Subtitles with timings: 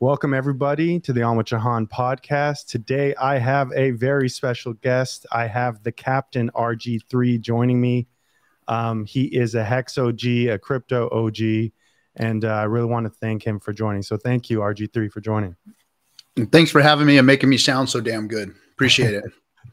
[0.00, 2.66] Welcome, everybody, to the On with Jahan podcast.
[2.68, 5.26] Today, I have a very special guest.
[5.32, 8.06] I have the Captain RG3 joining me.
[8.68, 11.72] Um, he is a Hex OG, a crypto OG,
[12.14, 14.02] and uh, I really want to thank him for joining.
[14.02, 15.56] So, thank you, RG3, for joining.
[16.36, 18.54] And thanks for having me and making me sound so damn good.
[18.74, 19.24] Appreciate it.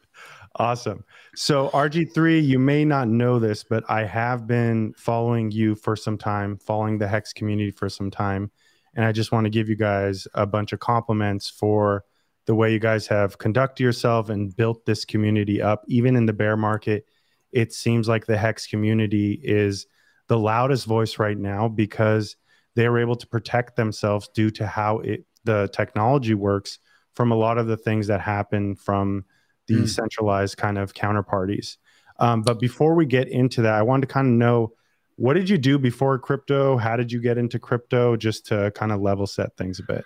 [0.56, 1.04] awesome.
[1.36, 6.18] So, RG3, you may not know this, but I have been following you for some
[6.18, 8.50] time, following the Hex community for some time.
[8.96, 12.04] And I just want to give you guys a bunch of compliments for
[12.46, 15.84] the way you guys have conducted yourself and built this community up.
[15.88, 17.06] Even in the bear market,
[17.52, 19.88] it seems like the Hex community is
[20.28, 22.36] the loudest voice right now because
[22.76, 26.80] they were able to protect themselves due to how it the technology works
[27.14, 29.24] from a lot of the things that happen from
[29.68, 29.88] the mm.
[29.90, 31.78] centralized kind of counterparties.
[32.20, 34.74] Um, but before we get into that, I wanted to kind of know
[35.18, 36.78] what did you do before crypto?
[36.78, 38.16] How did you get into crypto?
[38.16, 40.04] Just to kind of level set things a bit.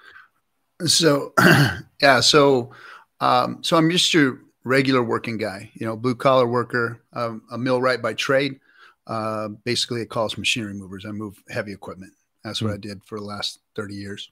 [0.85, 1.34] So,
[2.02, 2.72] yeah, so
[3.20, 7.57] um, so I'm just your regular working guy, you know, blue collar worker, um, a
[7.57, 8.60] millwright by trade.
[9.07, 11.05] Uh, basically, it calls machinery movers.
[11.05, 12.13] I move heavy equipment.
[12.43, 12.76] That's what mm.
[12.76, 14.30] I did for the last 30 years.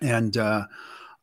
[0.00, 0.66] And uh,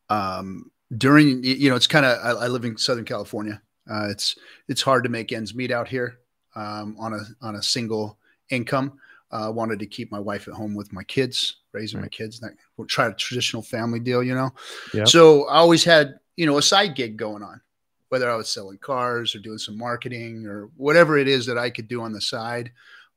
[0.08, 3.60] um, during, you know, it's kind of I, I, live in Southern California.
[3.90, 4.36] Uh, it's
[4.68, 6.18] it's hard to make ends meet out here
[6.54, 8.18] um, on a on a single
[8.50, 8.98] income.
[9.32, 12.38] Uh, wanted to keep my wife at home with my kids, raising my kids.
[12.38, 14.50] That we'll try a traditional family deal, you know.
[14.94, 15.08] Yep.
[15.08, 17.60] So I always had, you know, a side gig going on,
[18.08, 21.70] whether I was selling cars or doing some marketing or whatever it is that I
[21.70, 22.70] could do on the side,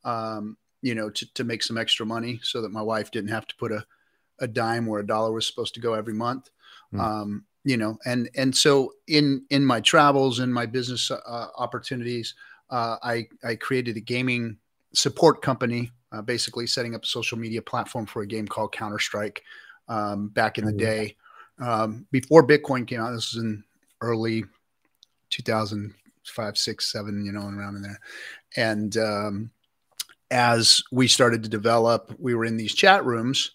[0.04, 3.46] um, you know, to, to make some extra money so that my wife didn't have
[3.46, 3.86] to put a,
[4.40, 6.50] a dime where a dollar was supposed to go every month.
[6.92, 7.00] Mm.
[7.00, 12.34] Um, you know, and and so in in my travels and my business uh, opportunities,
[12.72, 14.58] uh, I I created a gaming
[14.94, 19.00] support company, uh, basically setting up a social media platform for a game called Counter
[19.00, 19.44] Strike
[19.88, 21.16] um, back in the day.
[21.60, 23.64] Um, before Bitcoin came out, this was in
[24.02, 24.46] early
[25.30, 28.00] 2005, six, seven, you know, and around in there.
[28.56, 29.52] And um,
[30.32, 33.52] as we started to develop, we were in these chat rooms,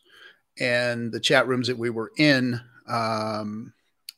[0.58, 3.72] and the chat rooms that we were in um,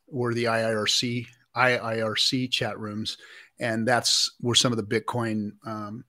[0.08, 1.26] were the IIRC
[1.56, 3.16] IIRC chat rooms,
[3.58, 6.04] and that's where some of the Bitcoin um,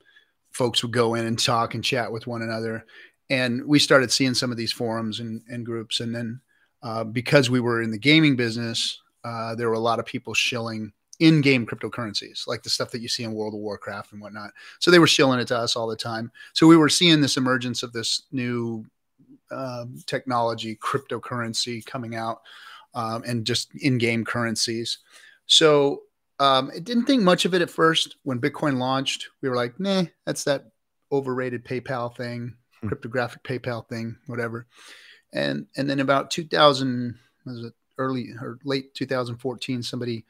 [0.58, 2.84] folks would go in and talk and chat with one another.
[3.30, 6.00] And we started seeing some of these forums and, and groups.
[6.00, 6.40] And then
[6.82, 10.34] uh, because we were in the gaming business, uh, there were a lot of people
[10.34, 14.50] shilling in-game cryptocurrencies, like the stuff that you see in World of Warcraft and whatnot.
[14.78, 16.30] So they were shilling it to us all the time.
[16.52, 18.84] So we were seeing this emergence of this new
[19.50, 22.42] um, technology, cryptocurrency coming out,
[22.94, 24.98] um, and just in-game currencies.
[25.46, 26.02] So
[26.40, 28.16] um, I didn't think much of it at first.
[28.22, 30.66] When Bitcoin launched, we were like, nah, that's that
[31.10, 32.88] overrated PayPal thing, hmm.
[32.88, 34.66] cryptographic PayPal thing, whatever.
[35.32, 40.24] And and then about 2000, was it early or late 2014, somebody,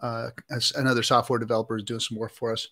[0.00, 0.30] uh,
[0.76, 2.68] another software developer is doing some work for us,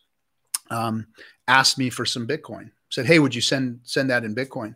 [0.71, 1.07] um,
[1.47, 2.71] asked me for some Bitcoin.
[2.91, 4.75] Said, hey, would you send send that in Bitcoin?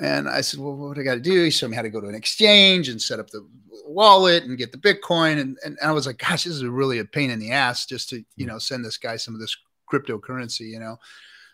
[0.00, 1.44] And I said, well, what do I got to do?
[1.44, 3.46] He showed me how to go to an exchange and set up the
[3.84, 5.40] wallet and get the Bitcoin.
[5.40, 8.08] And, and I was like, gosh, this is really a pain in the ass just
[8.10, 9.56] to, you know, send this guy some of this
[9.92, 10.98] cryptocurrency, you know?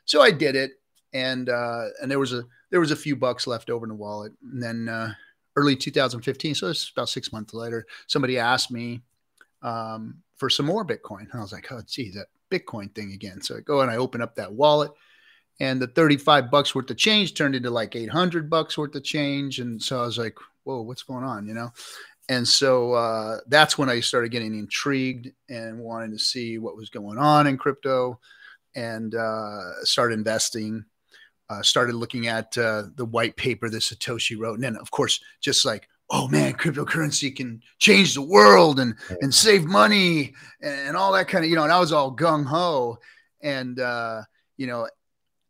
[0.04, 0.72] So I did it.
[1.14, 3.94] And, uh, and there was a, there was a few bucks left over in the
[3.94, 4.32] wallet.
[4.42, 5.14] And then, uh,
[5.56, 9.00] early 2015, so it's about six months later, somebody asked me,
[9.62, 11.20] um, for some more Bitcoin.
[11.20, 13.40] And I was like, oh, gee, that Bitcoin thing again.
[13.40, 14.90] So I go and I open up that wallet
[15.60, 19.60] and the 35 bucks worth of change turned into like 800 bucks worth of change.
[19.60, 21.46] And so I was like, whoa, what's going on?
[21.46, 21.72] You know?
[22.28, 26.88] and so uh, that's when I started getting intrigued and wanting to see what was
[26.88, 28.18] going on in crypto,
[28.74, 30.84] and uh, started investing.
[31.50, 35.20] Uh, started looking at uh, the white paper that Satoshi wrote, and then of course,
[35.42, 40.32] just like, oh man, cryptocurrency can change the world and and save money
[40.62, 41.64] and all that kind of, you know.
[41.64, 42.98] And I was all gung ho,
[43.42, 44.22] and uh,
[44.56, 44.88] you know,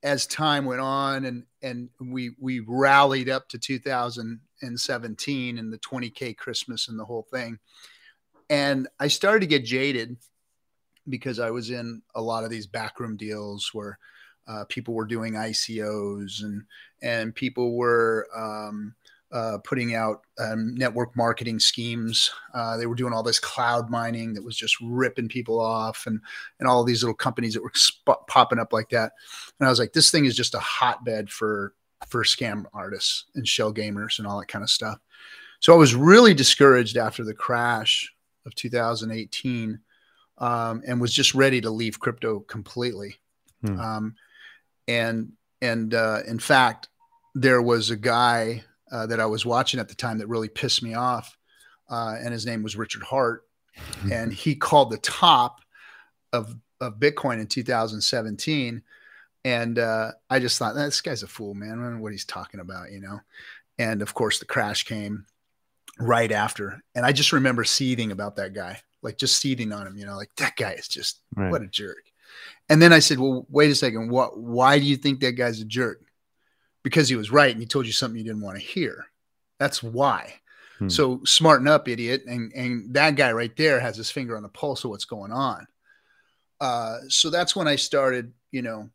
[0.04, 5.72] as time went on, and and we we rallied up to 2017 and 17 and
[5.72, 7.58] the 20K Christmas and the whole thing.
[8.48, 10.16] And I started to get jaded
[11.08, 13.98] because I was in a lot of these backroom deals where
[14.46, 16.64] uh, people were doing ICOs and
[17.02, 18.94] and people were um,
[19.34, 22.30] uh, putting out um, network marketing schemes.
[22.54, 26.20] Uh, they were doing all this cloud mining that was just ripping people off, and
[26.60, 29.12] and all these little companies that were sp- popping up like that.
[29.58, 31.74] And I was like, this thing is just a hotbed for
[32.06, 34.98] for scam artists and shell gamers and all that kind of stuff.
[35.58, 38.12] So I was really discouraged after the crash
[38.46, 39.80] of 2018
[40.38, 43.16] um, and was just ready to leave crypto completely.
[43.64, 43.80] Hmm.
[43.80, 44.14] Um,
[44.86, 46.88] and and uh, in fact,
[47.34, 50.82] there was a guy uh, that I was watching at the time that really pissed
[50.82, 51.36] me off.
[51.90, 53.44] Uh, and his name was Richard Hart,
[53.76, 54.12] Mm-hmm.
[54.12, 55.60] And he called the top
[56.32, 58.82] of, of Bitcoin in 2017.
[59.44, 61.72] And uh, I just thought, this guy's a fool, man.
[61.72, 63.20] I don't know what he's talking about, you know?
[63.78, 65.26] And of course, the crash came
[65.98, 66.82] right after.
[66.94, 70.16] And I just remember seething about that guy, like just seething on him, you know,
[70.16, 71.50] like that guy is just right.
[71.50, 72.04] what a jerk.
[72.70, 74.08] And then I said, well, wait a second.
[74.08, 76.00] What, why do you think that guy's a jerk?
[76.84, 79.06] Because he was right and he told you something you didn't want to hear.
[79.58, 80.34] That's why.
[80.78, 80.88] Hmm.
[80.88, 82.22] So smarten up, idiot.
[82.26, 85.32] And, and that guy right there has his finger on the pulse of what's going
[85.32, 85.66] on.
[86.60, 88.90] Uh, so that's when I started, you know,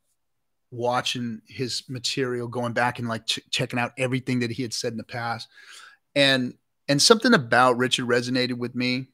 [0.72, 4.94] watching his material, going back and like ch- checking out everything that he had said
[4.94, 5.48] in the past.
[6.16, 6.54] And
[6.88, 9.08] and something about Richard resonated with me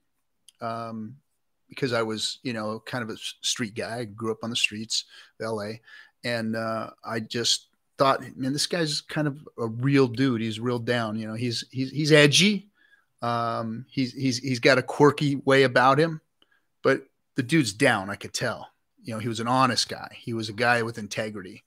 [0.62, 1.18] um,
[1.68, 4.00] because I was, you know, kind of a street guy.
[4.00, 5.06] I grew up on the streets
[5.40, 5.72] of LA.
[6.24, 10.42] And uh, I just thought, man, this guy's kind of a real dude.
[10.42, 11.18] He's real down.
[11.18, 12.70] You know, he's he's he's edgy.
[13.22, 16.22] Um, he's he's he's got a quirky way about him,
[16.84, 17.04] but
[17.36, 18.10] the dude's down.
[18.10, 18.70] I could tell.
[19.04, 20.18] You know, he was an honest guy.
[20.20, 21.64] He was a guy with integrity.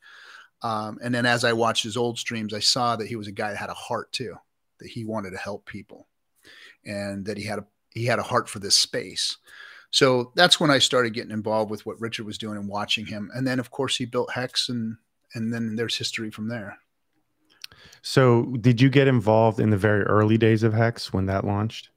[0.63, 3.33] Um, and then as I watched his old streams, I saw that he was a
[3.33, 4.35] guy that had a heart too
[4.79, 6.07] that he wanted to help people
[6.85, 9.39] and that he had a he had a heart for this space.
[9.91, 13.31] So that's when I started getting involved with what Richard was doing and watching him.
[13.35, 14.97] And then of course he built Hex and
[15.35, 16.79] and then there's history from there.
[18.03, 21.91] So did you get involved in the very early days of Hex when that launched?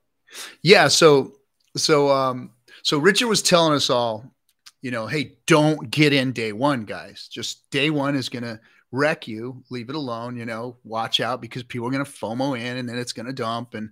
[0.62, 1.33] Yeah, so
[1.75, 2.51] so um
[2.83, 4.33] so Richard was telling us all,
[4.81, 7.30] you know, hey, don't get in day 1, guys.
[7.31, 8.60] Just day 1 is going to
[8.92, 9.63] wreck you.
[9.69, 10.38] Leave it alone.
[10.38, 13.27] You know, watch out because people are going to FOMO in, and then it's going
[13.27, 13.74] to dump.
[13.74, 13.92] And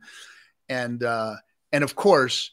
[0.67, 1.35] and uh,
[1.71, 2.51] and of course,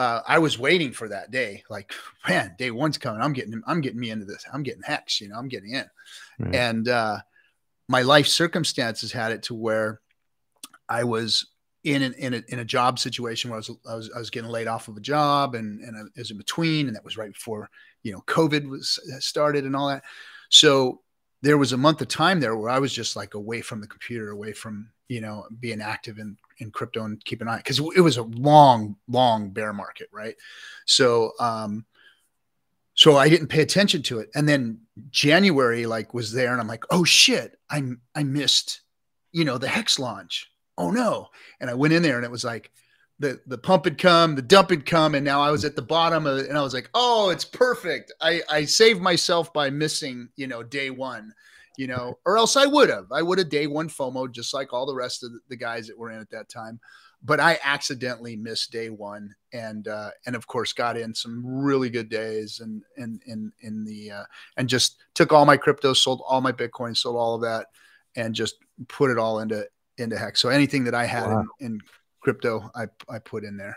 [0.00, 1.62] uh, I was waiting for that day.
[1.68, 1.92] Like,
[2.26, 3.20] man, day one's coming.
[3.20, 4.46] I'm getting I'm getting me into this.
[4.50, 5.20] I'm getting hex.
[5.20, 5.84] You know, I'm getting in.
[6.38, 6.54] Right.
[6.54, 7.18] And uh,
[7.86, 10.00] my life circumstances had it to where
[10.88, 11.46] I was
[11.84, 14.30] in an, in a, in a job situation where I was, I was I was
[14.30, 17.18] getting laid off of a job and and I was in between, and that was
[17.18, 17.68] right before
[18.02, 20.04] you know COVID was started and all that.
[20.48, 21.02] So
[21.42, 23.86] there was a month of time there where I was just like away from the
[23.86, 27.78] computer, away from you know being active in in crypto and keep an eye because
[27.96, 30.36] it was a long, long bear market, right?
[30.86, 31.86] So, um,
[32.94, 36.68] so I didn't pay attention to it, and then January like was there, and I'm
[36.68, 37.82] like, oh shit, I
[38.14, 38.82] I missed,
[39.32, 40.50] you know, the hex launch.
[40.76, 41.28] Oh no!
[41.60, 42.70] And I went in there, and it was like
[43.20, 45.82] the the pump had come, the dump had come, and now I was at the
[45.82, 48.12] bottom of it, and I was like, oh, it's perfect.
[48.20, 51.34] I I saved myself by missing, you know, day one,
[51.76, 53.12] you know, or else I would have.
[53.12, 55.98] I would have day one FOMO just like all the rest of the guys that
[55.98, 56.80] were in at that time.
[57.22, 61.90] But I accidentally missed day one, and uh, and of course got in some really
[61.90, 64.24] good days, and and in in the uh,
[64.56, 67.66] and just took all my crypto, sold all my Bitcoin, sold all of that,
[68.16, 68.54] and just
[68.88, 69.68] put it all into
[69.98, 70.40] into hex.
[70.40, 71.44] So anything that I had wow.
[71.58, 71.80] in, in
[72.20, 73.76] crypto I, I put in there.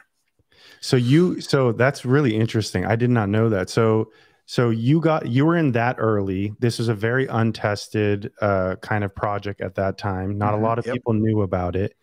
[0.81, 2.86] So you so that's really interesting.
[2.86, 3.69] I did not know that.
[3.69, 4.12] So
[4.45, 6.54] so you got you were in that early.
[6.60, 10.38] This was a very untested uh, kind of project at that time.
[10.38, 10.63] Not mm-hmm.
[10.63, 10.95] a lot of yep.
[10.95, 11.95] people knew about it.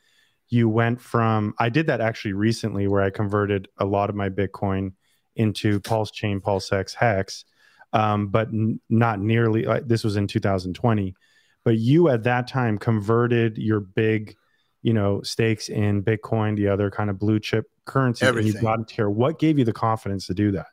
[0.49, 4.31] You went from I did that actually recently where I converted a lot of my
[4.31, 4.93] Bitcoin
[5.37, 7.45] into Pulse Chain, Pulse X, Hex,
[7.93, 9.65] um, but n- not nearly.
[9.65, 11.15] Like, this was in 2020.
[11.63, 14.35] But you at that time converted your big
[14.83, 18.53] you know stakes in bitcoin the other kind of blue chip currency Everything.
[18.53, 19.11] and you got into here.
[19.11, 20.67] What gave you the confidence to do that?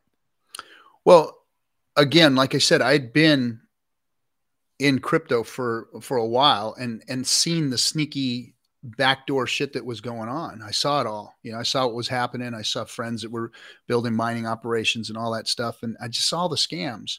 [1.04, 1.34] Well
[1.96, 3.60] again like i said i'd been
[4.80, 10.00] in crypto for for a while and and seen the sneaky backdoor shit that was
[10.00, 10.62] going on.
[10.62, 11.36] I saw it all.
[11.44, 12.54] You know i saw what was happening.
[12.54, 13.52] I saw friends that were
[13.88, 17.18] building mining operations and all that stuff and i just saw the scams.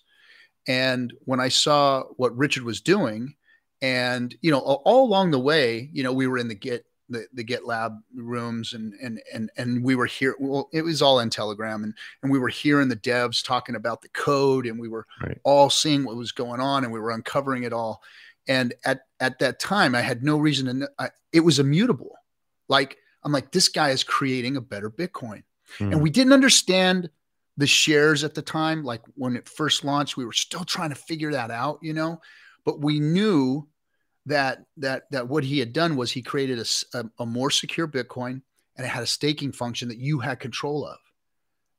[0.66, 3.34] And when i saw what richard was doing
[3.82, 7.26] and you know all along the way you know we were in the git the,
[7.32, 11.30] the GitLab rooms and and and and we were here well it was all in
[11.30, 15.06] telegram and and we were hearing the devs talking about the code and we were
[15.22, 15.38] right.
[15.44, 18.02] all seeing what was going on and we were uncovering it all
[18.46, 22.14] and at at that time i had no reason to know I, it was immutable
[22.68, 25.44] like i'm like this guy is creating a better bitcoin
[25.78, 25.86] mm.
[25.86, 26.00] and hmm.
[26.00, 27.08] we didn't understand
[27.56, 30.94] the shares at the time like when it first launched we were still trying to
[30.94, 32.20] figure that out you know
[32.68, 33.66] but we knew
[34.26, 37.88] that that that what he had done was he created a, a, a, more secure
[37.88, 38.42] Bitcoin
[38.76, 40.98] and it had a staking function that you had control of.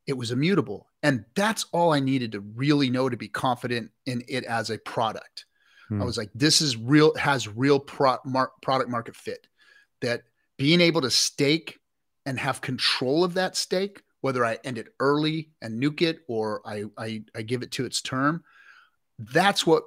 [0.08, 4.24] It was immutable, and that's all I needed to really know to be confident in
[4.27, 5.46] it as a product.
[5.89, 6.01] Hmm.
[6.01, 9.46] I was like, this is real, has real pro, mar, product market fit.
[10.01, 10.24] That
[10.58, 11.77] being able to stake
[12.25, 16.63] and have control of that stake, whether I end it early and nuke it or
[16.65, 18.43] I I, I give it to its term,
[19.19, 19.84] that's what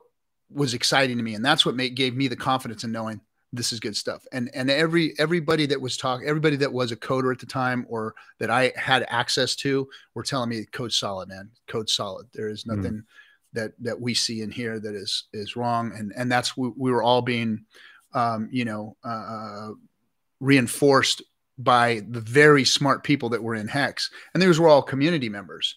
[0.54, 3.20] was exciting to me, and that's what made, gave me the confidence in knowing
[3.52, 4.26] this is good stuff.
[4.32, 7.86] And and every everybody that was talking, everybody that was a coder at the time
[7.88, 11.50] or that I had access to were telling me code solid, man.
[11.66, 12.26] Code solid.
[12.32, 12.76] There is hmm.
[12.76, 13.04] nothing mm.
[13.52, 15.92] that that we see in here that is is wrong.
[15.96, 17.64] And and that's we, we were all being
[18.14, 19.70] um, you know, uh,
[20.40, 21.22] reinforced
[21.58, 24.10] by the very smart people that were in Hex.
[24.34, 25.76] And these were all community members.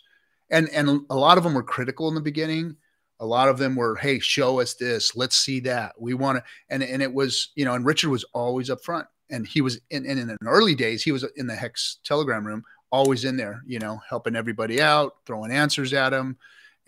[0.49, 2.75] And and a lot of them were critical in the beginning
[3.19, 5.15] a lot of them were hey show us this.
[5.15, 5.93] Let's see that.
[5.99, 9.07] We want to and and it was you know and richard was always up front
[9.29, 12.45] and he was in, in in the early days he was in the hex telegram
[12.45, 16.37] room always in there you know helping everybody out throwing answers at them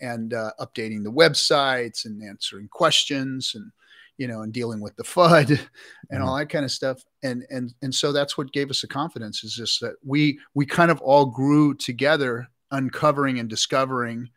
[0.00, 3.70] and uh, updating the websites and answering questions and
[4.16, 6.22] you know and dealing with the fud and mm-hmm.
[6.22, 7.02] all that kind of stuff.
[7.22, 10.66] And and and so that's what gave us the confidence is just that we we
[10.66, 14.28] kind of all grew together uncovering and discovering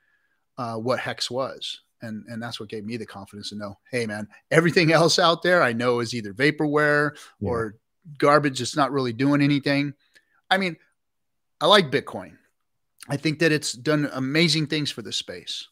[0.58, 1.82] uh, what hex was.
[2.02, 5.44] And and that's what gave me the confidence to know hey man everything else out
[5.44, 7.50] there i know is either vaporware yeah.
[7.50, 7.76] or
[8.18, 9.94] garbage it's not really doing anything.
[10.50, 10.78] I mean
[11.60, 12.38] i like bitcoin.
[13.08, 15.68] I think that it's done amazing things for the space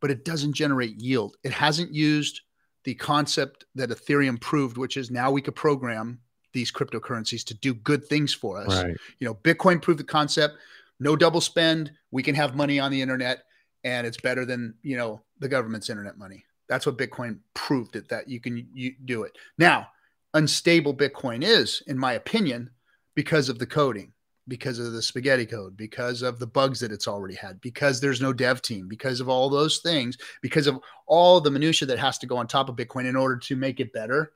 [0.00, 1.36] but it doesn't generate yield.
[1.42, 2.42] It hasn't used
[2.84, 6.18] the concept that ethereum proved which is now we could program
[6.52, 8.82] these cryptocurrencies to do good things for us.
[8.82, 8.96] Right.
[9.20, 10.56] you know bitcoin proved the concept
[10.98, 13.44] no double spend we can have money on the internet
[13.88, 16.44] and it's better than you know the government's internet money.
[16.68, 19.36] That's what Bitcoin proved it that you can you do it.
[19.56, 19.88] Now,
[20.34, 22.70] unstable Bitcoin is, in my opinion,
[23.14, 24.12] because of the coding,
[24.46, 28.20] because of the spaghetti code, because of the bugs that it's already had, because there's
[28.20, 32.18] no dev team, because of all those things, because of all the minutia that has
[32.18, 34.32] to go on top of Bitcoin in order to make it better.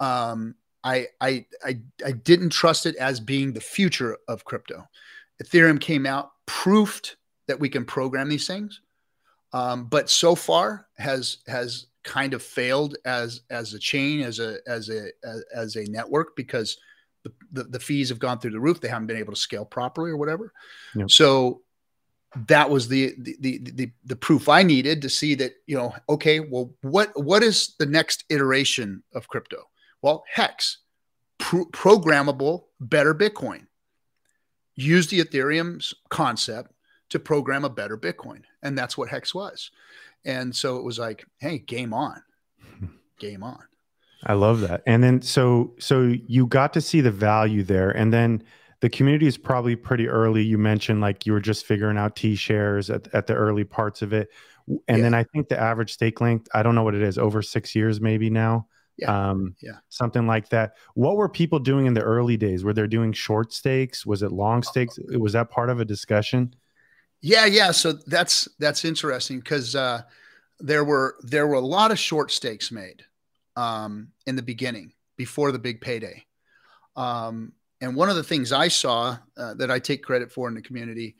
[0.00, 4.86] Um, I, I I I didn't trust it as being the future of crypto.
[5.42, 7.16] Ethereum came out, proofed
[7.48, 8.80] that we can program these things,
[9.52, 14.58] um, but so far has has kind of failed as as a chain as a
[14.66, 15.08] as a
[15.54, 16.78] as a network because
[17.24, 18.80] the, the, the fees have gone through the roof.
[18.80, 20.52] They haven't been able to scale properly or whatever.
[20.94, 21.10] Yep.
[21.10, 21.62] So
[22.48, 25.94] that was the, the the the the proof I needed to see that you know
[26.08, 29.64] okay well what what is the next iteration of crypto?
[30.02, 30.78] Well, hex
[31.38, 33.66] pro- programmable better Bitcoin.
[34.74, 36.72] Use the Ethereum's concept
[37.10, 38.42] to program a better Bitcoin.
[38.66, 39.70] And that's what Hex was.
[40.24, 42.22] And so it was like, hey, game on.
[43.18, 43.62] game on.
[44.24, 44.82] I love that.
[44.86, 47.90] And then so so you got to see the value there.
[47.90, 48.42] And then
[48.80, 50.42] the community is probably pretty early.
[50.42, 54.02] You mentioned like you were just figuring out T shares at, at the early parts
[54.02, 54.28] of it.
[54.66, 55.02] And yeah.
[55.04, 57.74] then I think the average stake length, I don't know what it is, over six
[57.74, 58.66] years maybe now.
[58.98, 59.30] Yeah.
[59.30, 59.78] Um, yeah.
[59.90, 60.72] Something like that.
[60.94, 62.64] What were people doing in the early days?
[62.64, 64.04] Were they doing short stakes?
[64.06, 64.98] Was it long stakes?
[65.10, 66.54] Was that part of a discussion?
[67.20, 67.70] Yeah, yeah.
[67.70, 70.02] So that's that's interesting because uh,
[70.60, 73.04] there were there were a lot of short stakes made
[73.56, 76.24] um, in the beginning before the big payday.
[76.94, 80.54] Um, and one of the things I saw uh, that I take credit for in
[80.54, 81.16] the community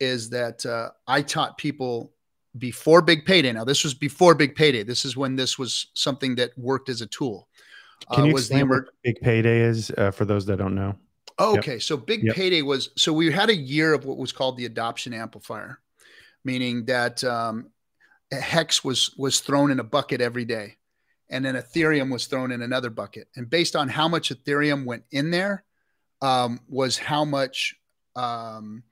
[0.00, 2.12] is that uh, I taught people
[2.56, 3.52] before big payday.
[3.52, 4.82] Now this was before big payday.
[4.82, 7.48] This is when this was something that worked as a tool.
[8.12, 10.96] Can you uh, explain what big payday is uh, for those that don't know?
[11.40, 11.82] Okay, yep.
[11.82, 12.34] so Big yep.
[12.34, 15.78] Payday was so we had a year of what was called the adoption amplifier,
[16.44, 17.70] meaning that um,
[18.32, 20.76] hex was was thrown in a bucket every day,
[21.30, 25.04] and then Ethereum was thrown in another bucket, and based on how much Ethereum went
[25.12, 25.64] in there,
[26.22, 27.76] um, was how much
[28.16, 28.82] um,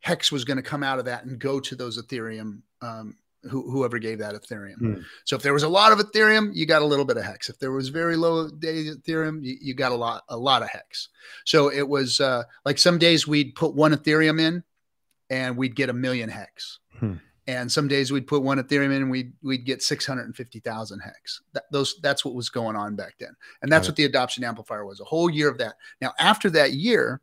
[0.00, 3.70] hex was going to come out of that and go to those Ethereum um, who,
[3.70, 4.80] whoever gave that Ethereum.
[4.80, 5.04] Mm.
[5.24, 7.48] So if there was a lot of Ethereum, you got a little bit of hex.
[7.48, 10.68] If there was very low day Ethereum, you, you, got a lot a lot of
[10.68, 11.08] hex.
[11.44, 14.62] So it was uh, like some days we'd put one Ethereum in,
[15.30, 16.78] and we'd get a million hex.
[16.98, 17.14] Hmm.
[17.48, 20.36] And some days we'd put one Ethereum in, and we'd we'd get six hundred and
[20.36, 21.40] fifty thousand hex.
[21.54, 24.86] That, those that's what was going on back then, and that's what the adoption amplifier
[24.86, 25.00] was.
[25.00, 25.74] A whole year of that.
[26.00, 27.20] Now after that year,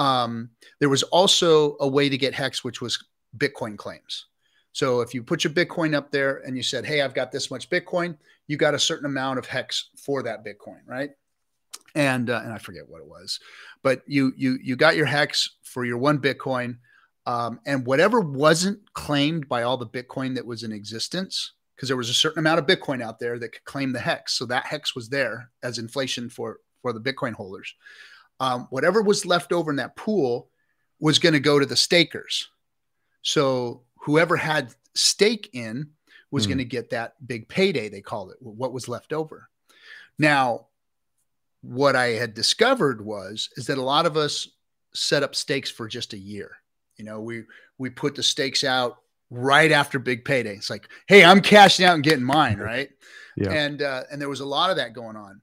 [0.00, 0.50] um,
[0.80, 3.04] there was also a way to get hex, which was
[3.36, 4.26] Bitcoin claims.
[4.72, 7.50] So if you put your Bitcoin up there and you said, "Hey, I've got this
[7.50, 11.10] much Bitcoin," you got a certain amount of hex for that Bitcoin, right?
[11.94, 13.38] And uh, and I forget what it was,
[13.82, 16.78] but you you you got your hex for your one Bitcoin,
[17.26, 21.96] um, and whatever wasn't claimed by all the Bitcoin that was in existence, because there
[21.96, 24.64] was a certain amount of Bitcoin out there that could claim the hex, so that
[24.66, 27.74] hex was there as inflation for for the Bitcoin holders.
[28.40, 30.48] Um, whatever was left over in that pool
[30.98, 32.48] was going to go to the stakers.
[33.22, 35.90] So whoever had stake in
[36.30, 36.50] was mm.
[36.50, 39.48] going to get that big payday, they called it, what was left over.
[40.18, 40.66] Now,
[41.62, 44.48] what I had discovered was is that a lot of us
[44.94, 46.56] set up stakes for just a year.
[46.96, 47.44] You know, we
[47.78, 48.98] we put the stakes out
[49.30, 50.56] right after big payday.
[50.56, 52.90] It's like, hey, I'm cashing out and getting mine, right?
[53.36, 53.52] yeah.
[53.52, 55.40] And uh, and there was a lot of that going on.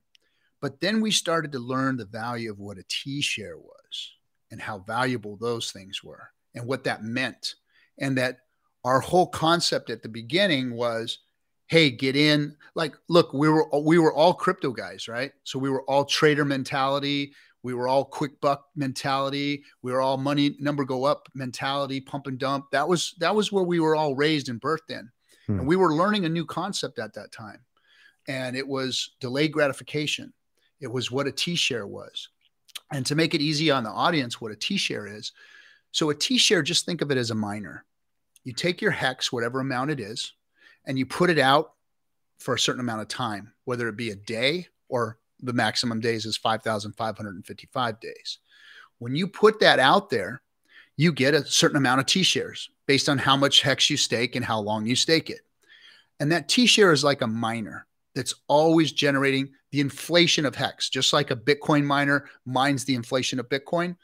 [0.62, 4.12] But then we started to learn the value of what a T share was
[4.52, 7.56] and how valuable those things were and what that meant.
[7.98, 8.40] And that
[8.84, 11.20] our whole concept at the beginning was
[11.68, 12.56] hey get in.
[12.76, 15.32] Like look we were we were all crypto guys right?
[15.44, 17.34] So we were all trader mentality.
[17.62, 19.64] We were all quick buck mentality.
[19.82, 22.72] We were all money number go up mentality pump and dump.
[22.72, 25.10] That was that was where we were all raised and birthed in.
[25.48, 25.60] Hmm.
[25.60, 27.60] and we were learning a new concept at that time.
[28.28, 30.34] And it was delayed gratification.
[30.80, 32.30] It was what a t-share was.
[32.92, 35.32] And to make it easy on the audience what a t-share is.
[35.92, 37.86] So a t-share just think of it as a miner
[38.44, 40.34] you take your hex whatever amount it is
[40.86, 41.74] and you put it out
[42.40, 46.26] for a certain amount of time, whether it be a day or the maximum days
[46.26, 48.40] is 5,555 days.
[48.98, 50.42] When you put that out there,
[50.98, 54.36] you get a certain amount of T shares based on how much hex you stake
[54.36, 55.42] and how long you stake it.
[56.20, 60.90] And that T share is like a miner that's always generating the inflation of hex,
[60.90, 63.96] just like a Bitcoin miner mines the inflation of Bitcoin.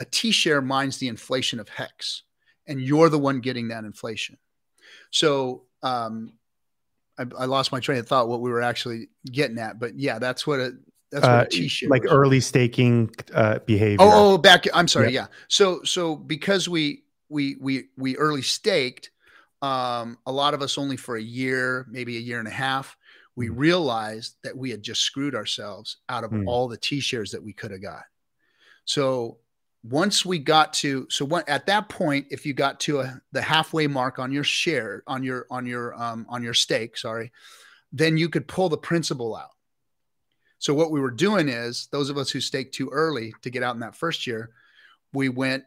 [0.00, 2.24] A T share mines the inflation of hex,
[2.66, 4.38] and you're the one getting that inflation.
[5.10, 6.32] So um,
[7.18, 10.18] I, I, lost my train of thought what we were actually getting at, but yeah,
[10.18, 10.72] that's what a
[11.10, 13.98] that's what uh, a t-shirt like early staking uh, behavior.
[14.00, 14.64] Oh, oh, back.
[14.74, 15.12] I'm sorry.
[15.12, 15.22] Yeah.
[15.22, 15.26] yeah.
[15.48, 19.10] So so because we we we we early staked,
[19.62, 22.96] um, a lot of us only for a year, maybe a year and a half.
[23.36, 23.54] We mm.
[23.56, 26.44] realized that we had just screwed ourselves out of mm.
[26.46, 28.02] all the T shares that we could have got.
[28.84, 29.38] So
[29.90, 33.42] once we got to so what at that point if you got to a, the
[33.42, 37.30] halfway mark on your share on your on your um, on your stake sorry
[37.92, 39.50] then you could pull the principal out.
[40.58, 43.62] So what we were doing is those of us who staked too early to get
[43.62, 44.50] out in that first year
[45.12, 45.64] we went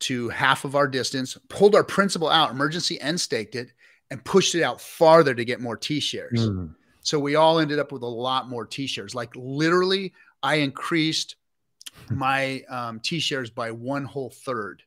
[0.00, 3.72] to half of our distance pulled our principal out emergency end staked it
[4.10, 6.72] and pushed it out farther to get more t shares mm.
[7.00, 11.36] so we all ended up with a lot more t shares like literally i increased
[12.10, 14.82] my um, T shares by one whole third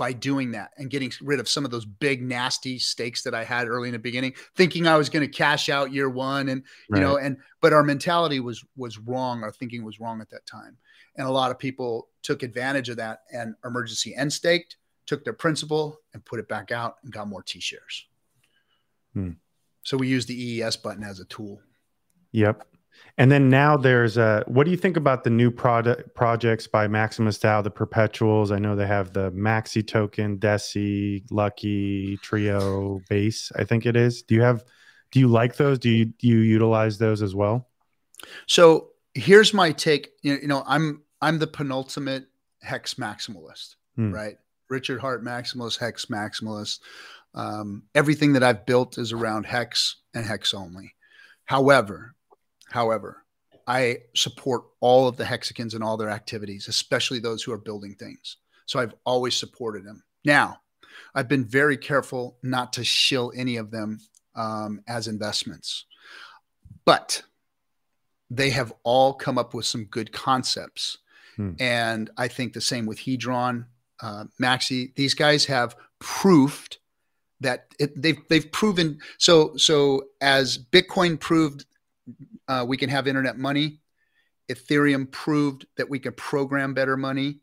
[0.00, 3.44] by doing that and getting rid of some of those big nasty stakes that I
[3.44, 6.62] had early in the beginning, thinking I was going to cash out year one, and
[6.88, 9.42] you know, and but our mentality was was wrong.
[9.42, 10.78] Our thinking was wrong at that time,
[11.16, 15.34] and a lot of people took advantage of that and emergency end staked, took their
[15.34, 18.06] principal and put it back out and got more T shares.
[19.12, 19.32] Hmm.
[19.82, 21.60] So we use the EES button as a tool.
[22.32, 22.66] Yep.
[23.18, 24.44] And then now there's a.
[24.46, 28.50] What do you think about the new product projects by Maximus DAO, the perpetuals?
[28.50, 33.52] I know they have the Maxi token, Deci, Lucky, Trio, Base.
[33.56, 34.22] I think it is.
[34.22, 34.64] Do you have?
[35.10, 35.78] Do you like those?
[35.78, 37.68] Do you do you utilize those as well?
[38.46, 40.10] So here's my take.
[40.22, 42.26] You know, I'm I'm the penultimate
[42.62, 44.12] hex maximalist, hmm.
[44.12, 44.36] right?
[44.68, 46.80] Richard Hart maximalist, hex maximalist.
[47.34, 50.94] Um, everything that I've built is around hex and hex only.
[51.44, 52.14] However,
[52.70, 53.24] However,
[53.66, 57.94] I support all of the Hexicans and all their activities, especially those who are building
[57.94, 58.36] things.
[58.66, 60.02] So I've always supported them.
[60.24, 60.60] Now,
[61.14, 64.00] I've been very careful not to shill any of them
[64.34, 65.86] um, as investments,
[66.84, 67.22] but
[68.30, 70.98] they have all come up with some good concepts.
[71.36, 71.52] Hmm.
[71.58, 73.66] And I think the same with Hedron,
[74.00, 74.94] uh, Maxi.
[74.94, 76.78] These guys have proved
[77.40, 81.64] that it, they've they've proven so so as Bitcoin proved
[82.50, 83.78] uh, we can have internet money.
[84.50, 87.38] Ethereum proved that we can program better money.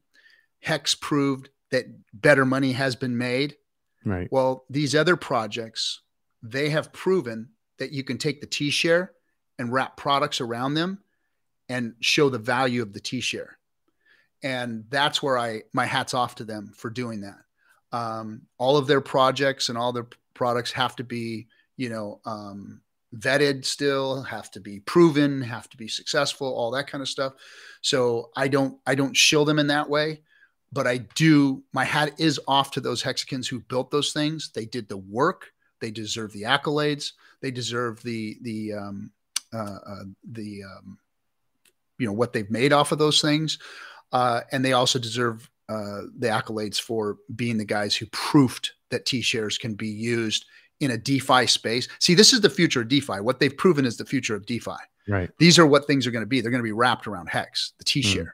[0.59, 3.55] Hex proved that better money has been made.
[4.03, 4.27] Right.
[4.29, 6.01] Well, these other projects,
[6.43, 9.13] they have proven that you can take the T share
[9.57, 10.99] and wrap products around them
[11.69, 13.57] and show the value of the T share.
[14.43, 17.39] And that's where I my hats off to them for doing that.
[17.93, 22.81] Um, all of their projects and all their products have to be, you know, um,
[23.15, 27.33] vetted still have to be proven have to be successful all that kind of stuff.
[27.81, 30.21] So i don't i don't shill them in that way
[30.71, 34.51] but i do my hat is off to those Hexicans who built those things.
[34.53, 35.51] They did the work.
[35.79, 37.13] They deserve the accolades.
[37.41, 39.11] They deserve the the um
[39.53, 40.97] uh, uh the um
[41.97, 43.59] you know what they've made off of those things.
[44.11, 49.05] Uh and they also deserve uh the accolades for being the guys who proved that
[49.05, 50.45] t shares can be used
[50.79, 51.87] in a DeFi space.
[51.99, 53.19] See, this is the future of DeFi.
[53.21, 54.71] What they've proven is the future of DeFi.
[55.07, 55.29] Right.
[55.39, 56.41] These are what things are going to be.
[56.41, 58.23] They're going to be wrapped around Hex, the T share.
[58.23, 58.31] Mm.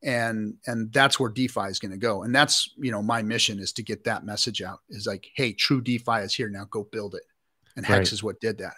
[0.00, 2.22] And and that's where DeFi is going to go.
[2.22, 4.78] And that's, you know, my mission is to get that message out.
[4.90, 6.66] Is like, hey, true DeFi is here now.
[6.70, 7.24] Go build it.
[7.76, 8.12] And Hex right.
[8.12, 8.74] is what did that.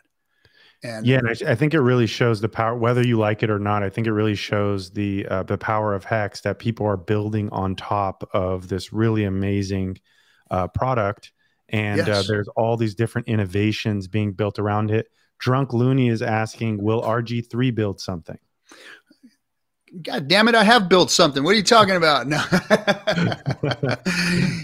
[0.83, 3.51] And yeah, and I, I, think it really shows the power, whether you like it
[3.51, 3.83] or not.
[3.83, 7.51] I think it really shows the uh, the power of Hex that people are building
[7.51, 9.99] on top of this really amazing
[10.51, 11.33] uh, product
[11.71, 12.19] and uh, yes.
[12.19, 15.09] uh, there's all these different innovations being built around it.
[15.39, 18.39] Drunk Looney is asking, will RG3 build something?
[20.03, 21.43] God damn it, I have built something.
[21.43, 22.29] What are you talking about?
[22.29, 22.39] No.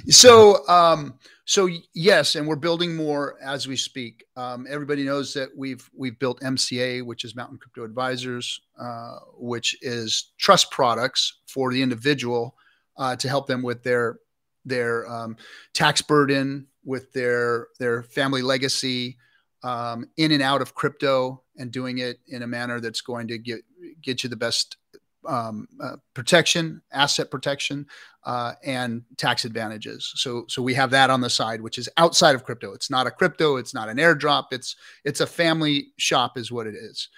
[0.09, 4.25] so, um, so yes, and we're building more as we speak.
[4.37, 9.77] Um, everybody knows that we've we've built MCA, which is Mountain Crypto Advisors, uh, which
[9.83, 12.55] is trust products for the individual
[12.97, 14.21] uh, to help them with their
[14.65, 15.37] their um,
[15.73, 19.19] tax burden, with their their family legacy,
[19.63, 23.37] um, in and out of crypto, and doing it in a manner that's going to
[23.37, 23.61] get
[24.01, 24.79] get you the best
[25.27, 27.87] um, uh, protection, asset protection,
[28.25, 30.13] uh, and tax advantages.
[30.17, 32.73] So, so we have that on the side, which is outside of crypto.
[32.73, 33.57] It's not a crypto.
[33.57, 34.47] It's not an airdrop.
[34.53, 37.09] It's it's a family shop, is what it is.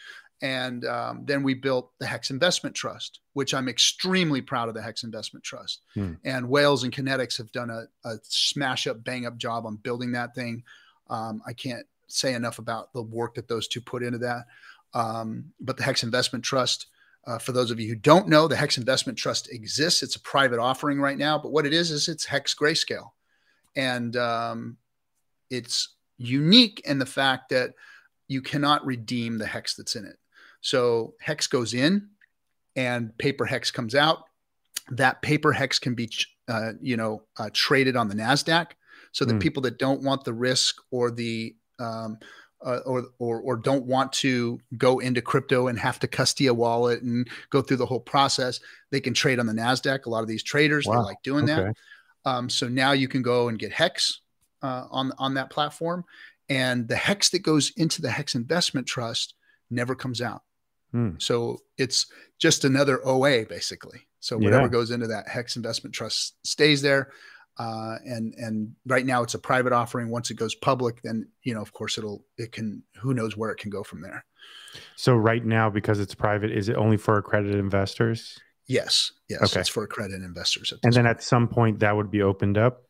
[0.40, 4.82] And um, then we built the Hex Investment Trust, which I'm extremely proud of the
[4.82, 5.82] Hex Investment Trust.
[5.94, 6.14] Hmm.
[6.24, 10.12] And Wales and Kinetics have done a, a, smash up, bang up job on building
[10.12, 10.62] that thing.
[11.10, 14.46] Um, I can't say enough about the work that those two put into that.
[14.94, 16.86] Um, but the Hex Investment Trust
[17.26, 20.02] uh, for those of you who don't know, the Hex Investment Trust exists.
[20.02, 23.10] It's a private offering right now, but what it is is it's Hex Grayscale,
[23.76, 24.78] and um,
[25.50, 27.74] it's unique in the fact that
[28.28, 30.18] you cannot redeem the hex that's in it.
[30.60, 32.08] So hex goes in,
[32.76, 34.24] and paper hex comes out.
[34.90, 36.10] That paper hex can be,
[36.48, 38.68] uh, you know, uh, traded on the Nasdaq,
[39.12, 39.40] so that mm.
[39.40, 42.18] people that don't want the risk or the um,
[42.64, 46.54] uh, or, or or don't want to go into crypto and have to custody a
[46.54, 50.06] wallet and go through the whole process, they can trade on the Nasdaq.
[50.06, 50.96] A lot of these traders wow.
[50.96, 51.72] they like doing okay.
[52.24, 52.30] that.
[52.30, 54.20] Um, so now you can go and get Hex
[54.62, 56.04] uh, on on that platform,
[56.48, 59.34] and the Hex that goes into the Hex Investment Trust
[59.70, 60.42] never comes out.
[60.92, 61.10] Hmm.
[61.18, 62.06] So it's
[62.38, 64.06] just another OA basically.
[64.20, 64.68] So whatever yeah.
[64.68, 67.12] goes into that Hex Investment Trust stays there.
[67.58, 70.10] Uh, and and right now it's a private offering.
[70.10, 72.84] Once it goes public, then you know, of course, it'll it can.
[73.00, 74.24] Who knows where it can go from there?
[74.94, 78.38] So right now, because it's private, is it only for accredited investors?
[78.68, 79.60] Yes, yes, okay.
[79.60, 80.72] it's for accredited investors.
[80.84, 81.16] and then point.
[81.16, 82.82] at some point, that would be opened up.